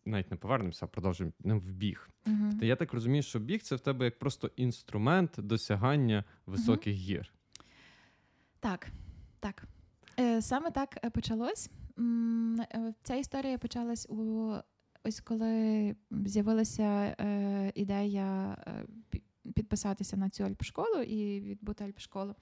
[0.04, 2.08] Навіть не повернемося, а продовжуємо ну, в біг.
[2.60, 7.32] Та я так розумію, що біг це в тебе як просто інструмент досягання високих гір.
[8.60, 8.88] Так,
[9.40, 9.64] так.
[10.20, 11.70] Е, Саме так е, почалось.
[11.98, 14.52] Е, Ця історія почалась у
[15.04, 17.16] ось коли з'явилася
[17.74, 18.56] ідея
[19.54, 22.34] підписатися на цю альпшколу і відбути альпшколу.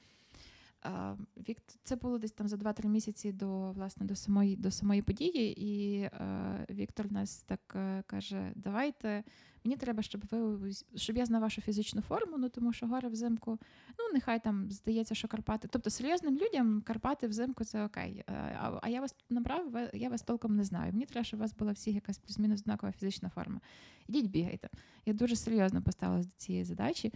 [1.48, 5.64] Вік, це було десь там за 2-3 місяці до власне до самої до самої події,
[5.66, 9.24] і е, Віктор нас так е, каже: Давайте,
[9.64, 13.58] мені треба, щоб ви щоб я знав вашу фізичну форму, ну тому що гори взимку
[13.98, 15.68] Ну, нехай там здається, що Карпати.
[15.70, 18.24] Тобто серйозним людям Карпати взимку це окей.
[18.28, 20.92] Е, А, а я вас набрав, я вас толком не знаю.
[20.92, 23.60] Мені треба, щоб у вас була всіх якась плюс-мінус однакова фізична форма.
[24.08, 24.68] Ідіть бігайте.
[25.06, 27.12] Я дуже серйозно поставилась до цієї задачі.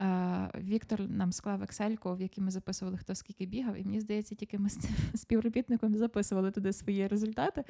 [0.00, 4.34] Е, Віктор нам склав Excel, в якій ми записували, хто скільки бігав, і мені здається,
[4.34, 4.78] тільки ми з
[5.14, 7.64] співробітником записували туди свої результати.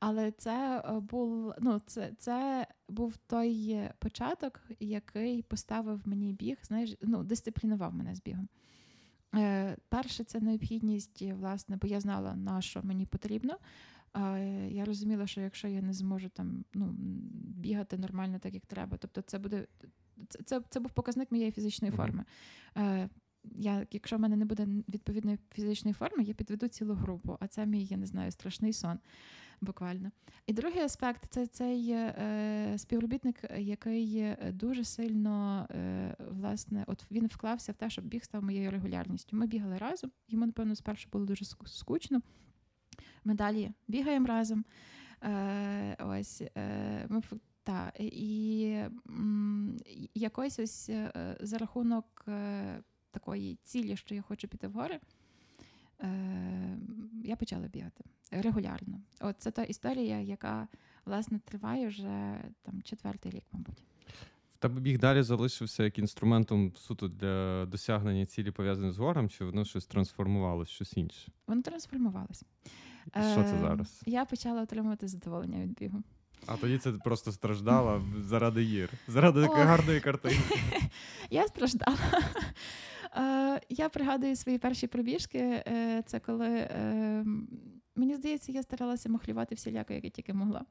[0.00, 6.58] Але це е, був ну, це, це був той е, початок, який поставив мені біг,
[6.62, 8.48] знаєш, ну, дисциплінував мене з бігом.
[9.34, 13.58] Е, перше, це необхідність, е, власне, бо я знала, на що мені потрібно.
[14.16, 16.94] Е, я розуміла, що якщо я не зможу там ну,
[17.56, 19.66] бігати нормально, так як треба, тобто це буде
[20.28, 22.24] це, це, це був показник моєї фізичної форми.
[22.76, 23.08] Е,
[23.44, 27.66] я, якщо в мене не буде відповідної фізичної форми, я підведу цілу групу, а це
[27.66, 28.98] мій, я не знаю, страшний сон.
[29.60, 30.10] Буквально.
[30.46, 37.72] І другий аспект це цей е, співробітник, який дуже сильно е, власне, от він вклався
[37.72, 39.36] в те, щоб біг став моєю регулярністю.
[39.36, 40.10] Ми бігали разом.
[40.28, 42.22] Йому, напевно, спершу було дуже скучно.
[43.24, 44.64] Ми далі бігаємо разом.
[45.22, 47.22] Е, ось е, ми
[47.66, 48.64] та, і
[49.08, 49.76] м,
[50.14, 55.00] якось ось е, за рахунок е, такої цілі, що я хочу піти в гори,
[57.24, 59.00] я почала бігати регулярно.
[59.20, 60.68] От це та історія, яка
[61.06, 63.82] власне триває вже там четвертий рік, мабуть.
[64.54, 69.44] В тебе біг далі залишився як інструментом суто для досягнення цілі пов'язаних з гором, чи
[69.44, 71.32] воно щось трансформувалося, щось інше?
[71.46, 72.46] Воно трансформувалося.
[73.06, 74.02] І Що це Е, зараз?
[74.06, 76.02] Я почала отримувати задоволення від бігу.
[76.46, 80.40] А тоді це просто страждала заради їр, заради такої гарної картини.
[81.30, 81.96] Я страждала.
[83.16, 85.38] Е, Я пригадую свої перші пробіжки.
[85.38, 87.24] е, Це коли е,
[87.96, 90.64] мені здається, я старалася махлювати всіляко, як я тільки могла.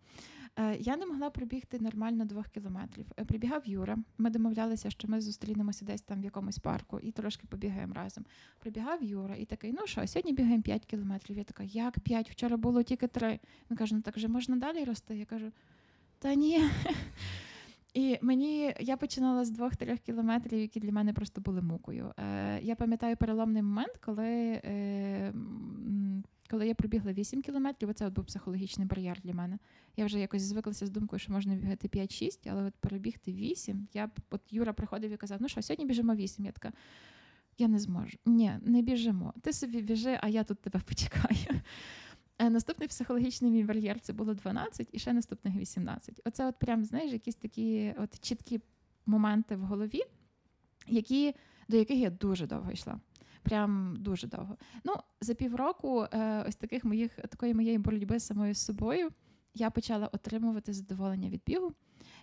[0.79, 3.05] Я не могла пробігти нормально двох кілометрів.
[3.27, 3.97] Прибігав Юра.
[4.17, 8.25] Ми домовлялися, що ми зустрінемося десь там в якомусь парку і трошки побігаємо разом.
[8.59, 11.37] Прибігав Юра і такий: ну що, сьогодні бігаємо 5 кілометрів.
[11.37, 12.29] Я така, як 5?
[12.31, 13.39] Вчора було тільки 3.
[13.71, 15.17] Він каже, ну так же можна далі рости.
[15.17, 15.51] Я кажу,
[16.19, 16.63] та ні.
[17.95, 22.13] І мені я починала з двох-трьох кілометрів, які для мене просто були мукою.
[22.17, 25.33] Е, я пам'ятаю переломний момент, коли, е,
[26.49, 29.57] коли я пробігла 8 кілометрів, от був психологічний бар'єр для мене.
[29.97, 34.09] Я вже якось звиклася з думкою, що можна бігати 5-6, але от перебігти 8, я
[34.29, 36.45] от Юра приходив і казав, ну що, сьогодні біжимо 8.
[36.45, 36.71] Я така.
[37.57, 38.17] Я не зможу.
[38.25, 39.33] Ні, не біжимо.
[39.41, 41.61] Ти собі біжи, а я тут тебе почекаю.
[42.39, 46.21] Е, Наступний психологічний мій бар'єр це було 12 і ще наступних 18.
[46.25, 48.61] Оце от прям, знаєш, якісь такі от чіткі
[49.05, 50.01] моменти в голові,
[50.87, 51.33] які,
[51.67, 52.99] до яких я дуже довго йшла.
[53.43, 54.57] Прям дуже довго.
[54.83, 59.09] Ну, за півроку е, ось таких моїх, такої моєї боротьби з самою собою
[59.53, 61.73] я почала отримувати задоволення від бігу.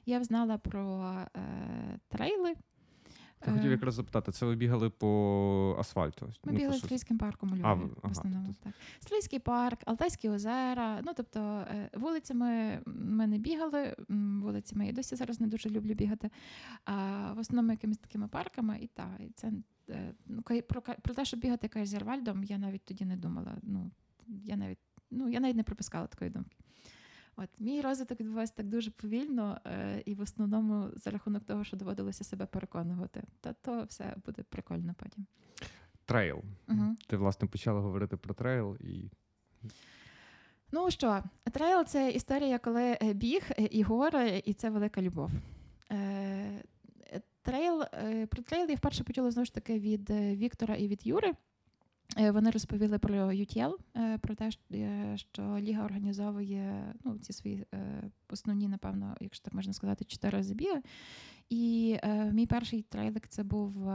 [0.06, 2.54] Я знала про е, трейли.
[3.46, 6.26] Я хотів Е, якраз запитати, це ви бігали по асфальту?
[6.26, 8.46] Ми Ну, бігали по парком у Львові, А, в ви- ага, основному.
[8.46, 8.72] тобто- Так.
[9.00, 11.00] Стрийський парк, Алтайські озера.
[11.04, 13.96] Ну, тобто, е, вулицями ми не бігали,
[14.42, 16.30] вулицями я досі зараз не дуже люблю бігати.
[16.84, 16.92] А
[17.32, 19.52] в основному якимись такими парками, і так, і це
[19.90, 23.56] е, ну, про, про те, щоб бігати Кайзервальдом, я навіть тоді не думала.
[23.62, 23.90] Ну,
[24.44, 24.78] я навіть,
[25.10, 26.56] ну, я навіть не припускала такої думки.
[27.36, 31.76] От мій розвиток відбувався так дуже повільно, е, і в основному за рахунок того, що
[31.76, 33.22] доводилося себе переконувати.
[33.40, 35.26] Та то все буде прикольно потім.
[36.04, 36.42] Трейл.
[36.68, 36.96] Угу.
[37.06, 39.10] Ти, власне, почала говорити про трейл і
[40.72, 41.22] Ну що,
[41.52, 45.30] трейл це історія, коли е, біг е, і гори, і це велика любов.
[47.42, 47.82] Трейл,
[48.28, 51.32] про трейл я вперше почула знову ж таки від Віктора і від Юри.
[52.18, 54.60] Е, Вони розповіли про UTL, е, про те, що-
[55.42, 57.66] е, Ліга організовує ну, ці свої
[58.30, 60.82] основні, напевно, якщо так можна сказати, чотири забіги.
[61.48, 61.96] І
[62.32, 63.88] мій перший трейлик це був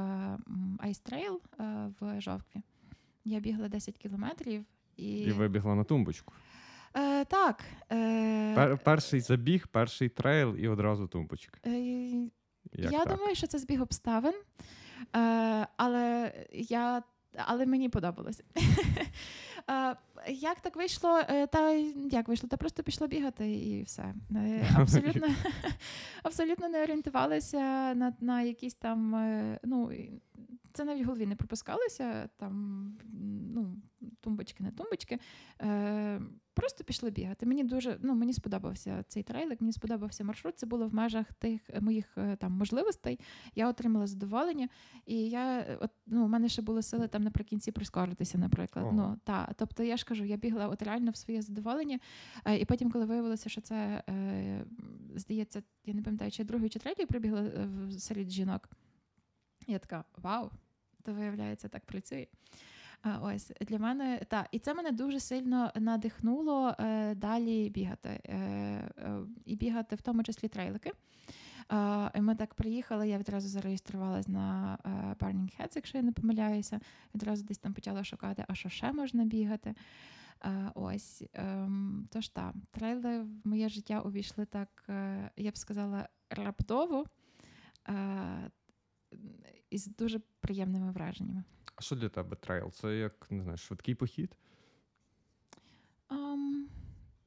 [0.85, 1.37] Ice Trail
[1.99, 2.61] в Жовкві.
[3.25, 4.65] Я бігла 10 кілометрів.
[4.97, 6.33] І, і вибігла на тумбочку.
[6.93, 7.63] Е, так.
[7.91, 11.59] Е, Пер- перший забіг, перший трейл і одразу тумбочка.
[11.65, 12.29] е,
[12.73, 13.17] я так?
[13.17, 14.33] думаю, що це збіг обставин,
[15.15, 17.03] е, але я.
[17.45, 18.43] Але мені подобалося.
[19.69, 19.95] Е,
[20.33, 21.19] Як так вийшло?
[21.29, 21.71] Е, Та
[22.11, 22.49] як вийшло?
[22.49, 24.13] Та просто пішла бігати і все.
[24.35, 25.27] Е, Абсолютно,
[26.23, 29.15] абсолютно не орієнтувалася на, на якісь там.
[29.15, 29.91] е, Ну,
[30.73, 32.29] це навіть в голові не пропускалося.
[32.37, 32.91] Там
[33.53, 33.75] ну,
[34.21, 35.19] тумбочки, не тумбочки.
[36.57, 37.45] Просто пішли бігати.
[37.45, 40.59] Мені дуже ну, мені сподобався цей трейлик, мені сподобався маршрут.
[40.59, 43.19] Це було в межах тих е, моїх е, там можливостей.
[43.55, 44.69] Я отримала задоволення,
[45.05, 48.85] і я е, от ну, у мене ще були сили там наприкінці прискоритися, наприклад.
[48.85, 48.93] Ого.
[48.95, 51.99] Ну та тобто я ж кажу, я бігла от реально в своє задоволення.
[52.59, 54.03] І потім, коли виявилося, що це
[55.15, 58.69] здається, я не пам'ятаю, чи я другою чи третьою прибігла в- серед жінок.
[59.67, 60.49] Я така вау,
[61.03, 62.27] то виявляється, так працює.
[63.21, 68.09] Ось для мене та і це мене дуже сильно надихнуло е, далі бігати.
[68.09, 70.91] Е, е, і бігати в тому числі трейлики.
[72.15, 74.77] І ми так приїхали, я відразу зареєструвалась на
[75.19, 76.79] Burning Heads, якщо я не помиляюся.
[77.15, 79.75] Відразу десь там почала шукати, а що ще можна бігати.
[80.75, 84.85] Ось ем, тож та трейли в моє життя увійшли так,
[85.37, 87.05] я б сказала, раптово
[89.69, 91.43] із дуже приємними враженнями.
[91.77, 92.71] А що для тебе трейл?
[92.71, 94.35] Це як не знаю, швидкий похід?
[96.07, 96.69] Ам,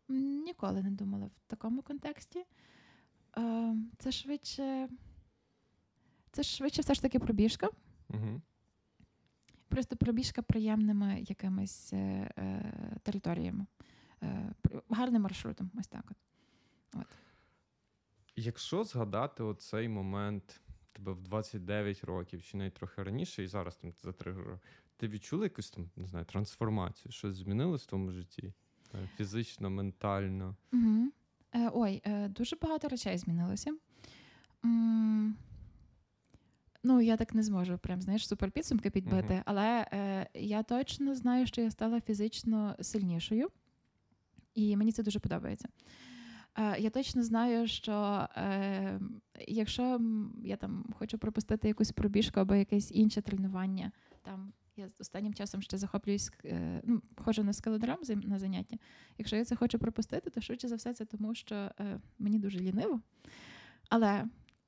[0.09, 2.45] ніколи не думала в такому контексті.
[3.33, 4.89] Ам, це швидше.
[6.33, 7.69] Це швидше все ж таки пробіжка.
[8.09, 8.41] Угу.
[9.69, 11.97] просто пробіжка приємними якимись е,
[12.39, 12.73] е,
[13.03, 13.67] територіями,
[14.23, 14.53] е,
[14.89, 15.71] гарним маршрутом.
[15.79, 16.13] Ось так.
[16.95, 17.07] От.
[18.37, 20.61] Якщо згадати оцей момент
[21.01, 24.59] тебе в 29 років, чи навіть трохи раніше, і зараз там за 3 роки,
[24.97, 27.13] ти відчула якусь там, не знаю, трансформацію?
[27.13, 28.53] Щось змінилось в твоєму житті?
[28.95, 30.57] Е, Фізично, ментально?
[30.73, 31.07] Угу.
[31.55, 33.77] Е, ой, е, дуже багато речей змінилося.
[34.65, 35.37] М,
[36.83, 39.43] Ну, я так не зможу, прям знаєш, суперпідсумки підбити, Мгм.
[39.47, 43.49] але е, я точно знаю, що я стала фізично сильнішою,
[44.55, 45.69] і мені це дуже подобається.
[46.61, 49.01] Е, я точно знаю, що е,
[49.49, 50.01] якщо
[50.45, 53.93] я там хочу пропустити якусь пробіжку або якесь інше тренування,
[54.23, 58.77] там я останнім часом ще захоплююсь, е, ну, ходжу на скалодром на заняття.
[59.19, 61.71] Якщо я це хочу пропустити, то швидше за все це тому, що
[62.19, 63.01] мені дуже ліниво.
[63.89, 64.25] Але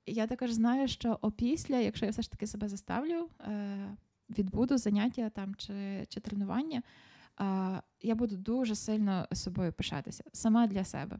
[0.06, 3.28] я також знаю, що опісля, якщо я все ж таки себе заставлю,
[4.38, 6.82] відбуду заняття там чи, чи тренування,
[8.00, 11.18] я буду дуже сильно собою пишатися сама для себе.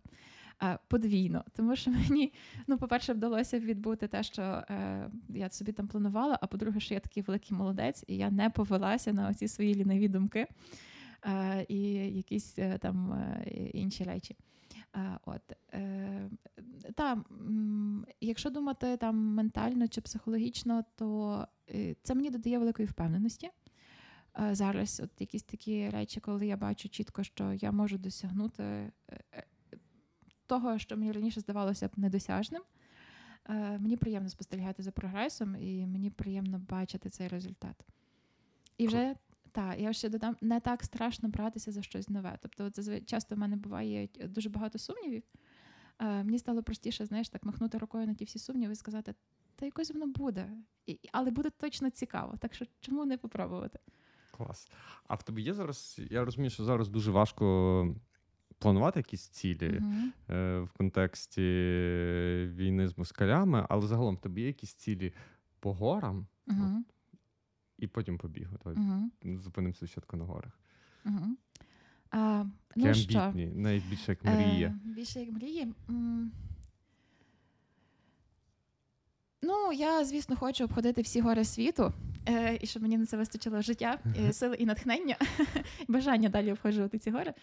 [0.63, 2.33] Е, Подвійно, тому що мені,
[2.67, 7.01] ну, по-перше, вдалося відбути те, що е, я собі там планувала, а по-друге, що я
[7.01, 10.47] такий великий молодець, і я не повелася на оці свої ліниві думки
[11.27, 13.25] е, і якісь там
[13.73, 14.37] інші речі.
[15.25, 15.43] От,
[16.95, 17.25] та,
[18.21, 21.47] якщо думати там ментально чи психологічно, то
[22.03, 23.51] це мені додає великої впевненості.
[24.51, 28.93] Зараз от якісь такі речі, коли я бачу чітко, що я можу досягнути
[30.53, 32.63] того, що мені раніше здавалося б недосяжним.
[33.49, 37.77] Е, Мені приємно спостерігати за прогресом, і мені приємно бачити цей результат.
[38.79, 39.15] І вже
[39.53, 42.39] так, я ще додам, не так страшно братися за щось нове.
[42.43, 45.23] Тобто, от часто в мене буває дуже багато сумнівів.
[45.99, 49.15] Е, мені стало простіше, знаєш, так махнути рукою на ті всі сумніви і сказати,
[49.57, 50.51] та якось воно буде,
[50.87, 52.37] і, але буде точно цікаво.
[52.39, 53.79] Так що чому не попробувати?
[54.31, 54.69] Клас.
[55.07, 57.45] А в тебе є зараз, я розумію, що зараз дуже важко
[58.63, 59.81] планувати якісь цілі
[60.31, 61.43] е, в контексті
[62.57, 65.13] війни з москалями, але загалом тобі є якісь цілі
[65.61, 66.85] по горам Мгм.
[67.79, 68.57] і потім по бігу.
[68.65, 69.11] Давай Мгм.
[69.39, 70.59] зупинимося спочатку на горах.
[72.11, 72.45] А,
[72.77, 73.33] ну амбітні, що?
[73.61, 74.69] найбільше як мрія.
[74.69, 75.75] Е, більше як мрії.
[75.91, 76.33] М.
[79.43, 81.93] Ну, я, звісно, хочу обходити всі гори світу,
[82.29, 85.17] е, і щоб мені на це вистачило життя, е, сили і натхнення,
[85.89, 87.35] бажання далі обходжувати ці гори.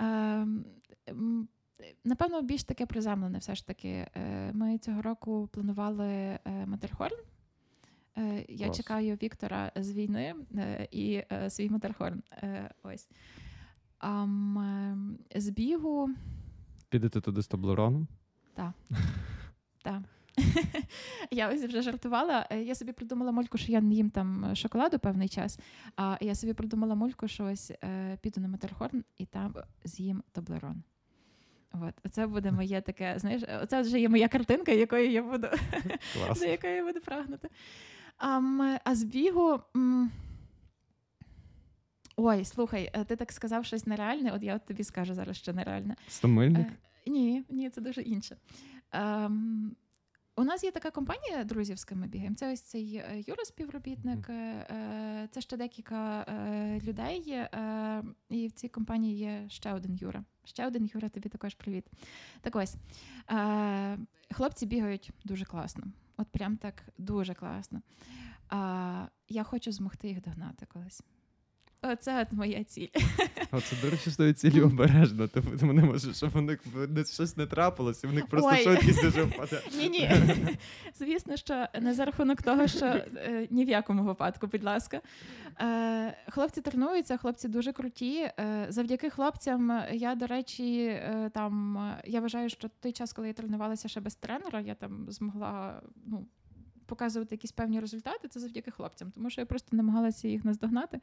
[0.00, 0.46] Е,
[2.04, 3.88] напевно, більш таке приземлене все ж таки.
[3.88, 7.16] Е, ми цього року планували е, Матерхорн.
[8.18, 8.76] Е, я Клас.
[8.76, 10.34] чекаю Віктора з війни
[10.90, 12.22] і свій Матерхорн.
[12.82, 13.08] Ось.
[13.98, 14.58] Ам,
[15.34, 16.10] е, з бігу.
[16.88, 18.08] Підете туди з таблероном?
[18.54, 18.72] Так.
[21.30, 22.46] я ось вже жартувала.
[22.50, 25.58] Е, Я собі придумала мольку, що я не їм там шоколаду певний час.
[25.96, 30.82] А я собі придумала мольку, що ось е, піду на Матерхорн і там з'їм таблерон.
[31.72, 35.48] От, це буде моє таке, знаєш, це вже є моя картинка, якою я буду,
[36.14, 36.40] Клас.
[36.40, 37.48] до якої я буду прагнути.
[38.16, 39.60] Ам, а з бігу.
[42.16, 45.52] Ой, слухай, е, ти так сказав щось нереальне, от я от тобі скажу зараз, що
[45.52, 45.96] нереальне.
[46.08, 46.66] Стомильник?
[47.06, 48.36] Е, ні, ні, це дуже інше.
[48.92, 49.76] Ем,
[50.36, 52.36] у нас є така компанія друзів, з ким ми бігаємо.
[52.36, 54.30] Це ось цей е, Юра, співробітник.
[54.30, 54.32] е,
[54.70, 56.26] е, Це ще декілька
[56.84, 57.46] людей.
[58.28, 60.24] І в цій компанії є ще один Юра.
[60.44, 61.86] Ще один Юра, тобі також привіт.
[62.40, 62.76] Так ось
[64.30, 65.84] хлопці бігають дуже класно.
[66.16, 67.82] От прям так дуже класно.
[69.28, 71.02] Я хочу змогти їх догнати колись.
[71.82, 72.88] Оце от моя ціль.
[73.50, 75.28] А це, до речі, з тої цілі обережно.
[75.28, 78.62] Ти мене може, щоб у них не- щось не трапилось, і в них просто Ой.
[78.62, 79.62] швидкість дуже впаде.
[79.78, 80.10] Ні, ні.
[80.98, 85.00] Звісно, що не за рахунок того, що е, ні в якому випадку, будь ласка.
[85.60, 88.16] Е, хлопці тренуються, хлопці дуже круті.
[88.20, 93.28] Е, завдяки хлопцям я, до речі, е, там е, я вважаю, що той час, коли
[93.28, 96.26] я тренувалася ще без тренера, я там змогла ну,
[96.86, 98.28] показувати якісь певні результати.
[98.28, 101.00] Це завдяки хлопцям, тому що я просто намагалася їх наздогнати.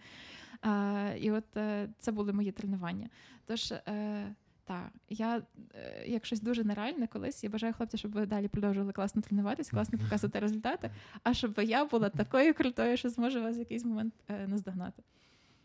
[0.66, 3.10] Е, і от е, це були мої тренування.
[3.46, 3.72] Тож.
[3.72, 5.42] Е, так, я
[5.76, 7.44] е, як щось дуже нереальне колись.
[7.44, 10.92] Я бажаю хлопцям, щоб ви далі продовжували класно тренуватися, класно показувати результати.
[11.24, 15.04] А щоб я була такою крутою, що зможу вас в якийсь момент е, наздогнати.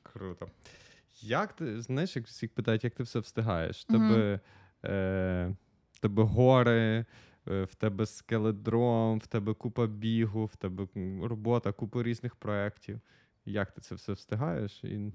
[0.03, 0.49] Круто.
[1.21, 3.85] Як ти, знаєш, як всіх питають, як ти все встигаєш?
[3.85, 4.41] Тебе,
[4.85, 5.55] е,
[6.01, 7.05] тебе гори,
[7.49, 10.88] в тебе скеледром, в тебе купа бігу, в тебе
[11.22, 13.01] робота, купа різних проєктів.
[13.44, 15.12] Як ти це все встигаєш і,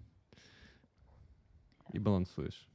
[1.94, 2.68] і балансуєш?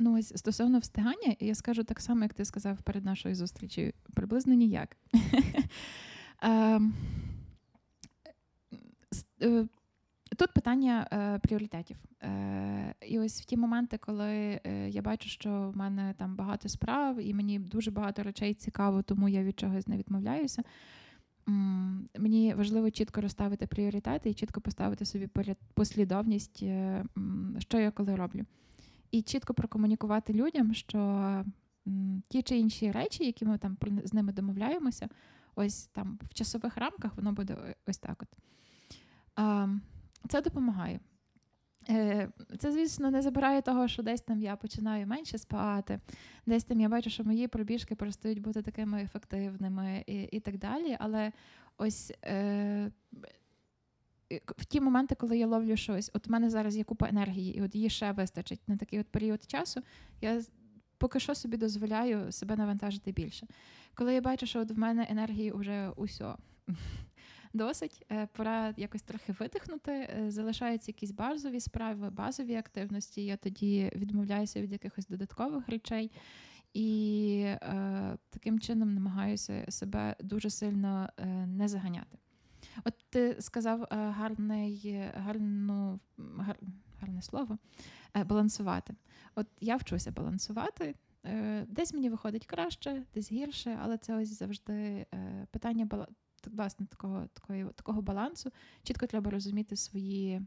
[0.00, 3.92] Ну, ось стосовно встигання, я скажу так само, як ти сказав перед нашою зустрічю.
[4.14, 4.96] Приблизно ніяк.
[10.38, 11.96] Е, тут питання е, пріоритетів.
[12.22, 16.68] Е, і ось в ті моменти, коли е, я бачу, що в мене там багато
[16.68, 20.62] справ, і мені дуже багато речей цікаво, тому я від чогось не відмовляюся.
[21.48, 25.28] М, Мені важливо чітко розставити пріоритети і чітко поставити собі
[25.74, 27.04] послідовність, е,
[27.58, 28.44] що я коли роблю.
[29.10, 30.98] І чітко прокомунікувати людям, що
[31.86, 35.08] м, ті чи інші речі, які ми там з ними домовляємося,
[35.54, 38.22] ось там в часових рамках воно буде ось так.
[38.22, 38.28] От.
[39.36, 39.68] А,
[40.28, 41.00] це допомагає.
[41.90, 46.00] Е, Це, звісно, не забирає того, що десь там я починаю менше спати,
[46.46, 50.96] десь там я бачу, що мої пробіжки перестають бути такими ефективними і, і так далі.
[51.00, 51.32] Але
[51.76, 52.90] ось е,
[54.56, 57.62] в ті моменти, коли я ловлю щось, от у мене зараз є купа енергії, і
[57.62, 59.82] от її ще вистачить на такий от період часу,
[60.20, 60.42] я
[60.98, 63.46] поки що собі дозволяю себе навантажити більше.
[63.94, 66.38] Коли я бачу, що от в мене енергії вже усьо
[67.52, 69.92] досить, е, пора якось трохи видихнути.
[69.92, 73.24] е, Залишаються якісь базові справи, базові активності.
[73.24, 76.10] Я тоді відмовляюся від якихось додаткових речей.
[76.74, 82.18] І е, таким чином намагаюся себе дуже сильно е, не заганяти.
[82.84, 86.56] От ти сказав е, гарний, гарну, гар,
[87.00, 87.58] гарне слово
[88.16, 88.94] е, балансувати.
[89.34, 90.94] От я вчуся балансувати.
[91.26, 94.72] Е, Десь мені виходить краще, десь гірше, але це ось завжди
[95.14, 95.84] е, питання
[96.40, 98.50] так, власне такого, такої, такого балансу.
[98.82, 100.42] Чітко треба розуміти свої,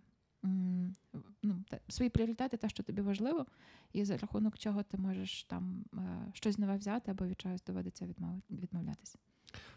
[1.43, 3.45] ну, свої пріоритети, те, що тобі важливо,
[3.93, 8.07] і за рахунок чого ти можеш там е, щось нове взяти або від чогось доводиться
[8.49, 9.17] відмовлятися.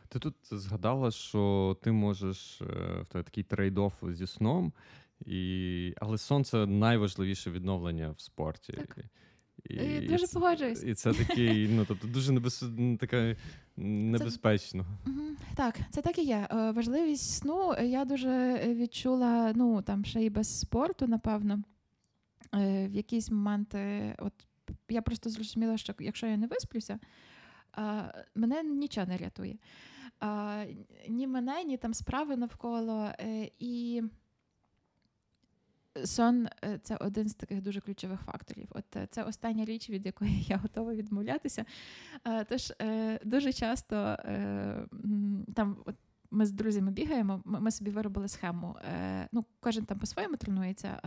[0.08, 2.64] Ти тут згадала, що ти можеш е,
[3.02, 4.72] в такий трейд-офф зі сном,
[5.26, 5.94] і...
[6.00, 8.72] але сон це найважливіше відновлення в спорті.
[8.72, 8.98] Так.
[9.70, 10.82] І, Е, і Дуже це- погоджуюсь.
[10.84, 12.64] І це такий, ну тобто дуже небез...
[13.00, 13.36] таке
[13.76, 14.86] небезпечно.
[15.06, 15.36] Мгм.
[15.54, 16.48] Так, це так і є.
[16.50, 21.62] Е, Важливість сну е, я дуже відчула, ну там ще і без спорту, напевно.
[22.54, 24.32] Е, В якісь моменти, от
[24.88, 26.98] я просто зрозуміла, що якщо я не висплюся,
[27.78, 29.56] е, мене нічого не рятує.
[30.22, 30.66] Е,
[31.08, 33.08] Ні мене, ні там справи навколо.
[33.20, 34.02] Е, І
[36.04, 38.68] сон е, це один з таких дуже ключових факторів.
[38.70, 41.64] От е, це остання річ, від якої я готова відмовлятися.
[42.26, 42.72] Е, Тож
[43.24, 44.18] дуже часто
[45.54, 45.76] там
[46.30, 48.76] ми з друзями бігаємо, ми, собі виробили схему.
[49.32, 51.00] Ну, кожен там по-своєму тренується,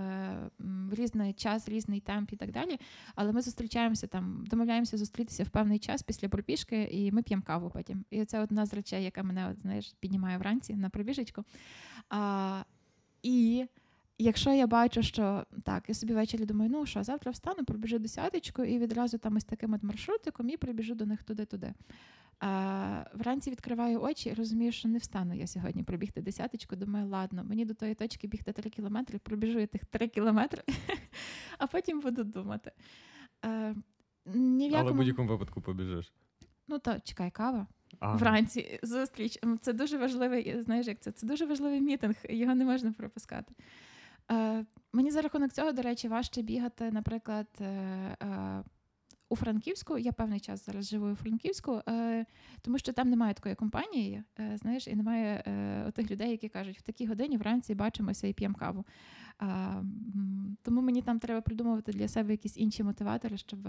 [0.92, 2.80] різний час, різний темп і так далі.
[3.16, 7.70] Але ми зустрічаємося там, домовляємося зустрітися в певний час після пробіжки, і ми п'ємо каву
[7.70, 8.06] потім.
[8.10, 11.44] І це одна з речей, яка мене, от, знаєш, піднімає вранці на пробіжечку.
[12.10, 12.64] А,
[13.24, 13.68] і
[14.18, 18.64] якщо я бачу, що так, я собі ввечері думаю, ну що, завтра встану, пробіжу десяточку
[18.64, 21.74] і відразу там ось таким от маршрутиком і прибіжу до них туди-туди.
[22.40, 26.76] А, вранці відкриваю очі і розумію, що не встану я сьогодні пробігти десяточку.
[26.76, 30.64] Думаю, ладно, мені до тої точки бігти три кілометри, пробіжу я тих три кілометри,
[31.58, 32.72] а потім буду думати.
[33.42, 33.74] А,
[34.26, 36.14] ні в Але в будь-якому випадку побіжиш.
[36.68, 37.68] Ну то чекай, кава.
[38.00, 39.40] А, Вранці зустріч.
[39.62, 41.12] Це дуже важливий, знаєш, як це?
[41.12, 43.54] Це дуже важливий мітинг, його не можна пропускати.
[44.32, 48.64] Е, мені за рахунок цього, до речі, важче бігати, наприклад, е, е,
[49.30, 49.98] у Франківську.
[49.98, 51.82] Я певний час зараз живу у Франківську,
[52.62, 54.24] тому що там немає такої компанії,
[54.56, 55.44] знаєш, і немає
[55.96, 58.86] тих людей, які кажуть, в такій годині вранці бачимося і п'ємо каву.
[60.62, 63.60] Тому мені там треба придумувати для себе якісь інші мотиватори, щоб,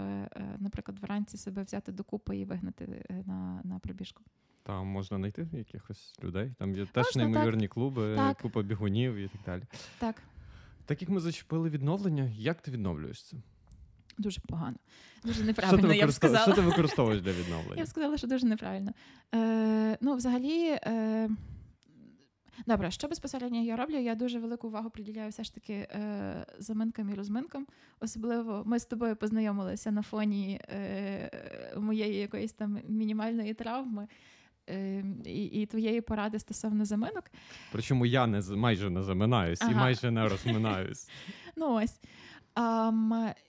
[0.57, 4.23] наприклад, вранці себе взяти докупи і вигнати на, на пробіжку.
[4.63, 6.53] Там можна знайти якихось людей.
[6.57, 7.15] Там є теж так.
[7.15, 8.37] неймовірні клуби, Так.
[8.37, 9.63] купа бігунів і так далі.
[9.99, 10.15] Так,
[10.89, 13.37] Так як ми зачепили відновлення, як ти відновлюєшся?
[14.17, 14.77] дуже погано.
[15.23, 16.43] Дуже Що ти, неправильно, я б сказала.
[16.43, 17.75] що ти використовуєш для відновлення?
[17.77, 18.91] Я б сказала, що дуже неправильно.
[19.35, 21.29] Е, ну, взагалі, е,
[22.67, 23.95] добре, що безпосередньо я роблю?
[23.95, 27.67] Я дуже велику увагу приділяю все ж таки е, заминкам і розминкам.
[27.99, 34.07] Особливо ми з тобою познайомилися на фоні е, моєї якоїсь там мінімальної травми.
[34.69, 37.23] Е, І, і твоєї поради стосовно заминок.
[37.71, 41.09] Причому я не майже не заминаюсь і майже не розминаюсь.
[41.55, 41.99] Ну ось.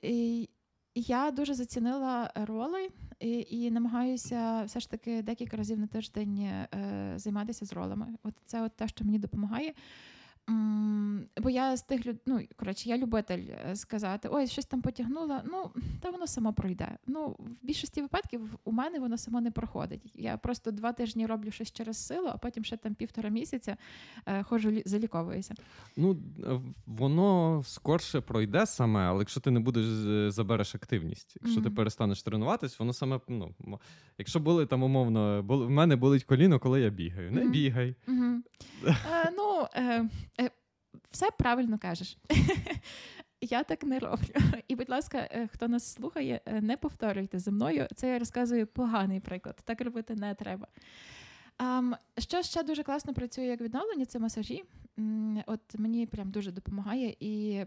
[0.03, 0.49] І
[0.95, 2.89] я дуже зацінила роли
[3.21, 6.69] і, і намагаюся все ж таки декілька разів на тиждень е,
[7.17, 8.07] займатися з ролами.
[8.23, 9.75] От це от те, що мені допомагає.
[11.37, 12.17] Бо я з тих люд...
[12.27, 13.39] ну, коротше, я любитель
[13.71, 15.43] е, сказати, ой, щось там потягнула.
[15.47, 15.71] Ну,
[16.01, 16.99] та воно само пройде.
[17.07, 20.13] Ну, в більшості випадків у мене воно само не проходить.
[20.15, 23.77] Я просто два тижні роблю щось через силу, а потім ще там півтора місяця
[24.27, 25.55] е, ходжу заліковуюся.
[25.97, 31.63] Ну, е, воно скорше пройде саме, але якщо ти не будеш е, забереш активність, якщо
[31.63, 33.55] ти перестанеш тренуватись, воно саме ну,
[34.19, 37.33] якщо були там умовно, бу- в мене болить коліно, коли я бігаю.
[37.33, 37.53] Не Мгм.
[37.53, 37.95] бігай.
[38.09, 38.25] Угу.
[39.13, 40.09] Е, ну, е,
[41.11, 42.17] все правильно кажеш.
[43.41, 44.35] Я так не роблю.
[44.69, 47.87] І, будь ласка, е, хто нас слухає, е, не повторюйте за мною.
[47.95, 49.61] Це я розказую поганий приклад.
[49.65, 50.67] Так робити не треба.
[51.59, 54.65] Um, що ще дуже класно працює як відновлення, це масажі.
[55.47, 57.17] От мені прям дуже допомагає.
[57.21, 57.65] І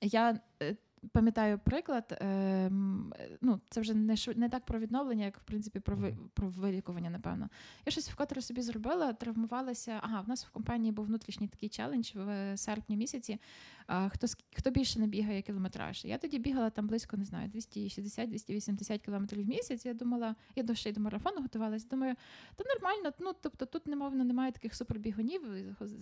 [0.00, 0.76] я е,
[1.12, 2.18] пам'ятаю приклад.
[2.20, 5.96] ем, е, Ну, це вже не шв- не так про відновлення, як в принципі про
[5.96, 7.48] ви- про вилікування, напевно.
[7.86, 10.00] Я щось вкотре собі зробила, травмувалася.
[10.02, 13.38] Ага, в нас в компанії був внутрішній такий челендж в серпні місяці.
[13.86, 14.26] А, хто
[14.56, 16.04] хто більше не бігає кілометраж?
[16.04, 19.86] Я тоді бігала там близько, не знаю, 260-280 кілометрів в місяць.
[19.86, 21.86] Я думала, я до ще й до марафону готувалася.
[21.90, 22.14] Думаю,
[22.56, 23.12] та нормально.
[23.20, 25.42] Ну тобто тут немовно немає таких супербігунів.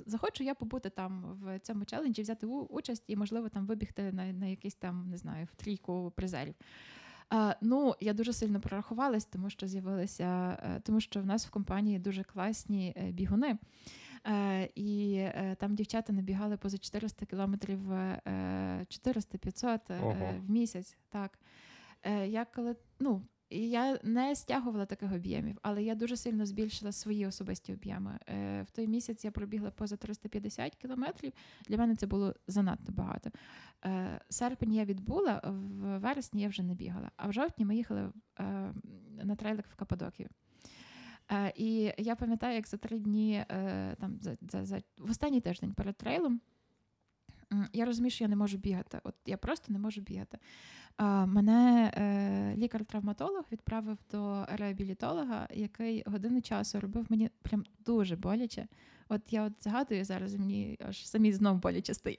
[0.06, 4.46] Захочу я побути там в цьому челенджі, взяти участь і, можливо, там вибігти на, на
[4.46, 6.54] якийсь там, не знаю, в трійку призерів.
[7.30, 11.50] А, ну, я дуже сильно прорахувалась, тому що з'явилися, е, тому що в нас в
[11.50, 13.58] компанії дуже класні е, бігуни.
[14.26, 15.24] Е, і
[15.58, 18.20] там дівчата набігали поза 400 кілометрів, е,
[18.88, 20.34] 400-500 е, Ого.
[20.46, 20.96] в місяць.
[21.08, 21.38] Так.
[22.26, 27.26] Я коли, ну, і я не стягувала таких об'ємів, але я дуже сильно збільшила свої
[27.26, 28.18] особисті об'єми.
[28.28, 31.32] Е, в той місяць я пробігла поза 350 кілометрів.
[31.68, 33.30] Для мене це було занадто багато.
[33.84, 37.10] Е, серпень я відбула, в вересні я вже не бігала.
[37.16, 38.72] А в жовтні ми їхали е,
[39.22, 40.28] на трейлик в Каппадокію.
[41.56, 43.44] І я пам'ятаю, як за три дні,
[44.00, 46.40] там за, за, за в останній тиждень перед трейлом,
[47.72, 49.00] я розумію, що я не можу бігати.
[49.04, 50.38] От я просто не можу бігати.
[51.26, 58.68] Мене е, лікар-травматолог відправив до реабілітолога, який годину часу робив мені прям дуже боляче.
[59.08, 62.16] От я от згадую зараз, мені аж самі знов боляче стає.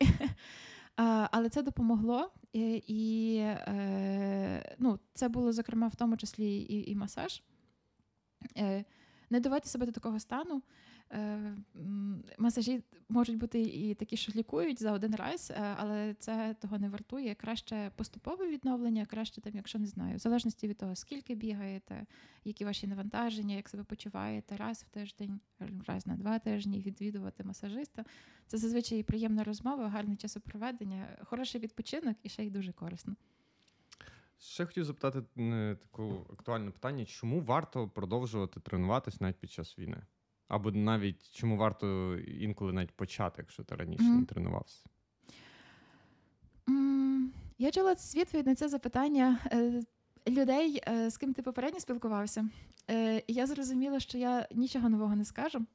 [1.31, 6.95] Але це допомогло, і, і е, ну, це було, зокрема, в тому числі і, і
[6.95, 7.41] масаж.
[8.57, 8.85] Е,
[9.29, 10.61] не доводьте себе до такого стану.
[11.13, 11.55] Е,
[12.37, 16.89] масажі можуть бути і такі, що лікують за один раз, е, але це того не
[16.89, 17.35] вартує.
[17.35, 22.05] Краще поступове відновлення, краще там, якщо не знаю, в залежності від того, скільки бігаєте,
[22.43, 25.39] які ваші навантаження, як себе почуваєте, раз в тиждень,
[25.87, 28.05] раз на два тижні відвідувати масажиста.
[28.47, 33.15] Це зазвичай приємна розмова, гарне часопроведення, хороший відпочинок і ще й дуже корисно.
[34.39, 39.97] Ще хотів запитати е, таке актуальне питання: чому варто продовжувати тренуватись навіть під час війни?
[40.51, 44.19] Або навіть чому варто інколи навіть почати, якщо ти раніше Мгм.
[44.19, 44.83] не тренувався?
[46.69, 49.81] М, Я чула відповідь на це запитання е,
[50.27, 52.49] людей, е, з ким ти попередньо спілкувався.
[52.89, 55.65] Е, І я зрозуміла, що я нічого нового не скажу.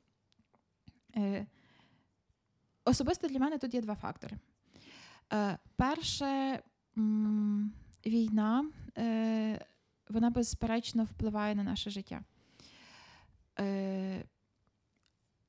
[1.16, 1.46] Е,
[2.84, 4.36] Особисто для мене тут є два фактори.
[5.32, 6.62] Е, Перше,
[6.98, 7.72] м,
[8.06, 9.64] війна, е,
[10.08, 12.20] вона безперечно впливає на наше життя.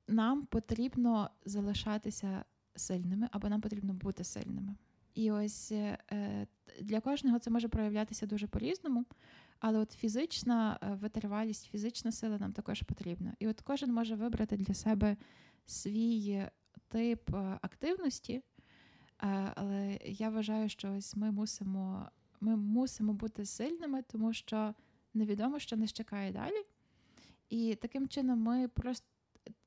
[0.08, 2.46] Нам потрібно залишатися
[2.76, 4.76] сильними, або нам потрібно бути сильними.
[5.18, 6.48] І ось е, е,
[6.82, 9.06] для кожного це може проявлятися дуже по-різному,
[9.60, 13.34] але от фізична е, витривалість, фізична сила нам також потрібна.
[13.40, 15.18] І от кожен може вибрати для себе
[15.66, 16.46] свій
[16.88, 17.30] тип
[17.62, 18.42] активності,
[19.56, 22.10] але я вважаю, що ось ми мусимо,
[22.42, 24.74] ми мусимо бути сильними, тому що
[25.14, 26.66] невідомо, що нас чекає далі.
[27.50, 29.08] І таким чином ми просто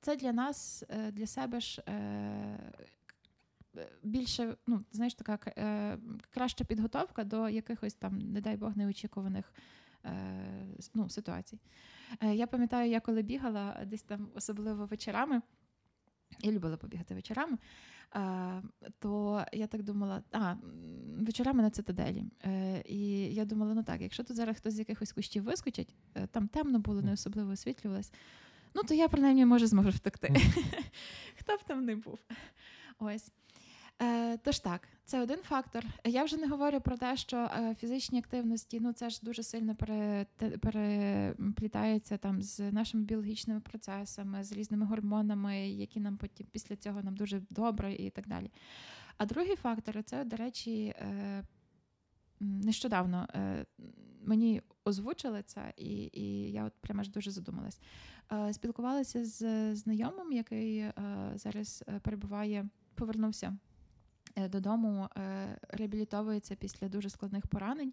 [0.01, 2.73] це для нас, е, для себе ж е,
[4.03, 5.99] більше, ну, знаєш, така е,
[6.31, 9.55] краща підготовка до якихось там, не дай Бог, неочікуваних
[10.05, 10.11] е,
[10.95, 11.59] ну, ситуацій.
[12.23, 15.43] Е, Я пам'ятаю, я коли бігала десь там, особливо вечорами,
[16.43, 17.59] я любила побігати вечорами,
[18.17, 18.63] е,
[18.99, 20.55] то я так думала, а,
[21.19, 22.25] вечорами на цитаделі.
[22.45, 26.27] Е, І я думала, ну так, якщо тут зараз хтось з якихось кущів вискочить, е,
[26.27, 28.13] там темно було, не особливо освітлювалось,
[28.75, 30.37] ну то я принаймні може зможу втекти.
[31.39, 32.19] Хто б там не був.
[32.99, 33.33] Ось.
[34.03, 35.85] Е, тож так, це один фактор.
[36.05, 39.75] Я вже не говорю про те, що е, фізичні активності, ну це ж дуже сильно
[39.75, 40.27] пере,
[40.61, 47.17] переплітається там з нашими біологічними процесами, з різними гормонами, які нам потім після цього нам
[47.17, 48.51] дуже добре і так далі.
[49.17, 51.45] А другий фактор це, до речі, е,
[52.41, 53.67] нещодавно е,
[54.25, 57.81] мені озвучили це, і, і я от прямо аж дуже задумалась.
[58.33, 60.93] Е, Спілкувалася з знайомим, який е,
[61.35, 63.57] зараз е, перебуває, повернувся
[64.37, 65.09] додому,
[65.69, 67.93] реабілітовується після дуже складних поранень.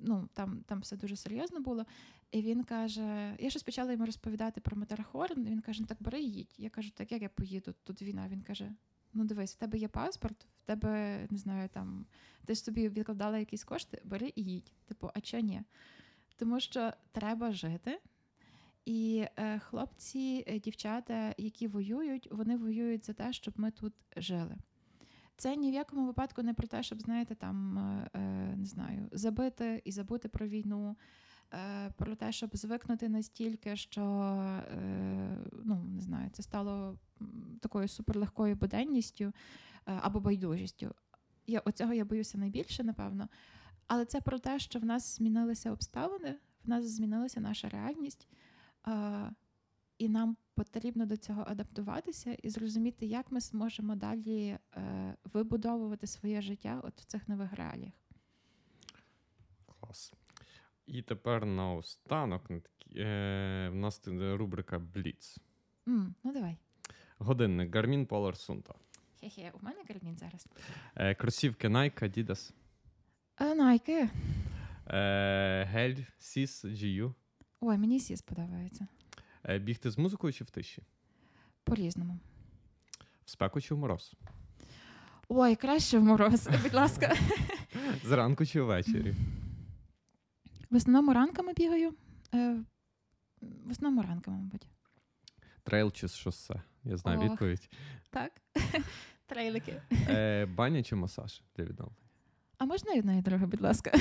[0.00, 1.86] Ну, там, там все дуже серйозно було.
[2.30, 5.44] І він каже: я щось почала йому розповідати про Матерхорн.
[5.44, 6.54] Він каже: ну так бери їдь.
[6.58, 7.74] Я кажу, так як я поїду?
[7.84, 8.28] Тут війна.
[8.28, 8.72] Він каже:
[9.16, 12.06] ну дивись, в тебе є паспорт, в тебе не знаю, там
[12.44, 14.72] ти ж собі відкладала якісь кошти, бери і їдь.
[14.86, 15.62] Типу, а чого ні?
[16.36, 18.00] Тому що треба жити.
[18.84, 24.56] І е, хлопці, е, дівчата, які воюють, вони воюють за те, щоб ми тут жили.
[25.36, 28.20] Це ні в якому випадку не про те, щоб, знаєте, там е, е,
[28.56, 30.96] не знаю, забити і забути про війну,
[31.96, 36.98] про те, щоб звикнути настільки, що е, ну не знаю, це стало
[37.60, 39.32] такою суперлегкою буденністю е,
[39.84, 40.94] або байдужістю.
[41.46, 43.28] Я оцього я боюся найбільше, напевно.
[43.86, 48.28] Але це про те, що в нас змінилися обставини, в нас змінилася наша реальність,
[48.88, 49.30] е,
[49.98, 56.42] і нам потрібно до цього адаптуватися і зрозуміти, як ми зможемо далі е, вибудовувати своє
[56.42, 57.92] життя от в цих нових реаліях.
[59.80, 60.12] Клас.
[60.86, 65.38] І тепер наостанок на такі, е, в нас рубрика Бліц.
[65.88, 66.56] М, ну давай.
[67.18, 68.72] Годинник Garmin Polar Sunta.
[69.20, 70.48] Хе-хе, у мене кармін зараз.
[70.96, 72.52] Е, кросівки Nike Adidas.
[74.88, 77.14] Е, гель Сіс GU.
[77.60, 78.86] Ой, мені сі сподобається.
[79.48, 80.82] Е, бігти з музикою чи в тиші?
[81.64, 82.18] По-різному.
[83.24, 84.14] В спеку чи в мороз?
[85.28, 87.16] Ой, краще в мороз, будь ласка.
[88.04, 89.14] Зранку чи ввечері?
[90.76, 91.94] В основному ранками бігаю.
[92.34, 92.64] Е,
[93.40, 94.66] в основному ранками, мабуть.
[95.62, 96.62] Трейл чи шосе?
[96.84, 97.30] Я знаю Ох.
[97.30, 97.70] відповідь.
[98.10, 98.32] Так.
[99.26, 99.82] Трейлики.
[99.92, 102.00] Е, баня чи масаж для відновлення?
[102.58, 103.92] А можна і одне і друге, будь ласка.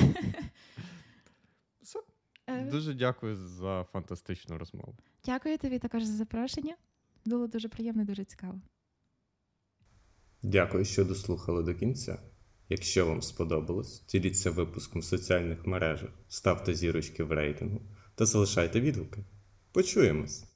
[1.82, 2.00] Все.
[2.48, 4.96] Е, Дуже дякую за фантастичну розмову.
[5.26, 6.76] Дякую тобі також за запрошення.
[7.26, 8.62] Було дуже приємно і дуже цікаво.
[10.44, 12.20] Дякую, що дослухали до кінця.
[12.70, 17.82] Якщо вам сподобалось, діліться випуском в соціальних мережах, ставте зірочки в рейтингу
[18.16, 19.24] та залишайте відгуки.
[19.72, 20.55] Почуємось!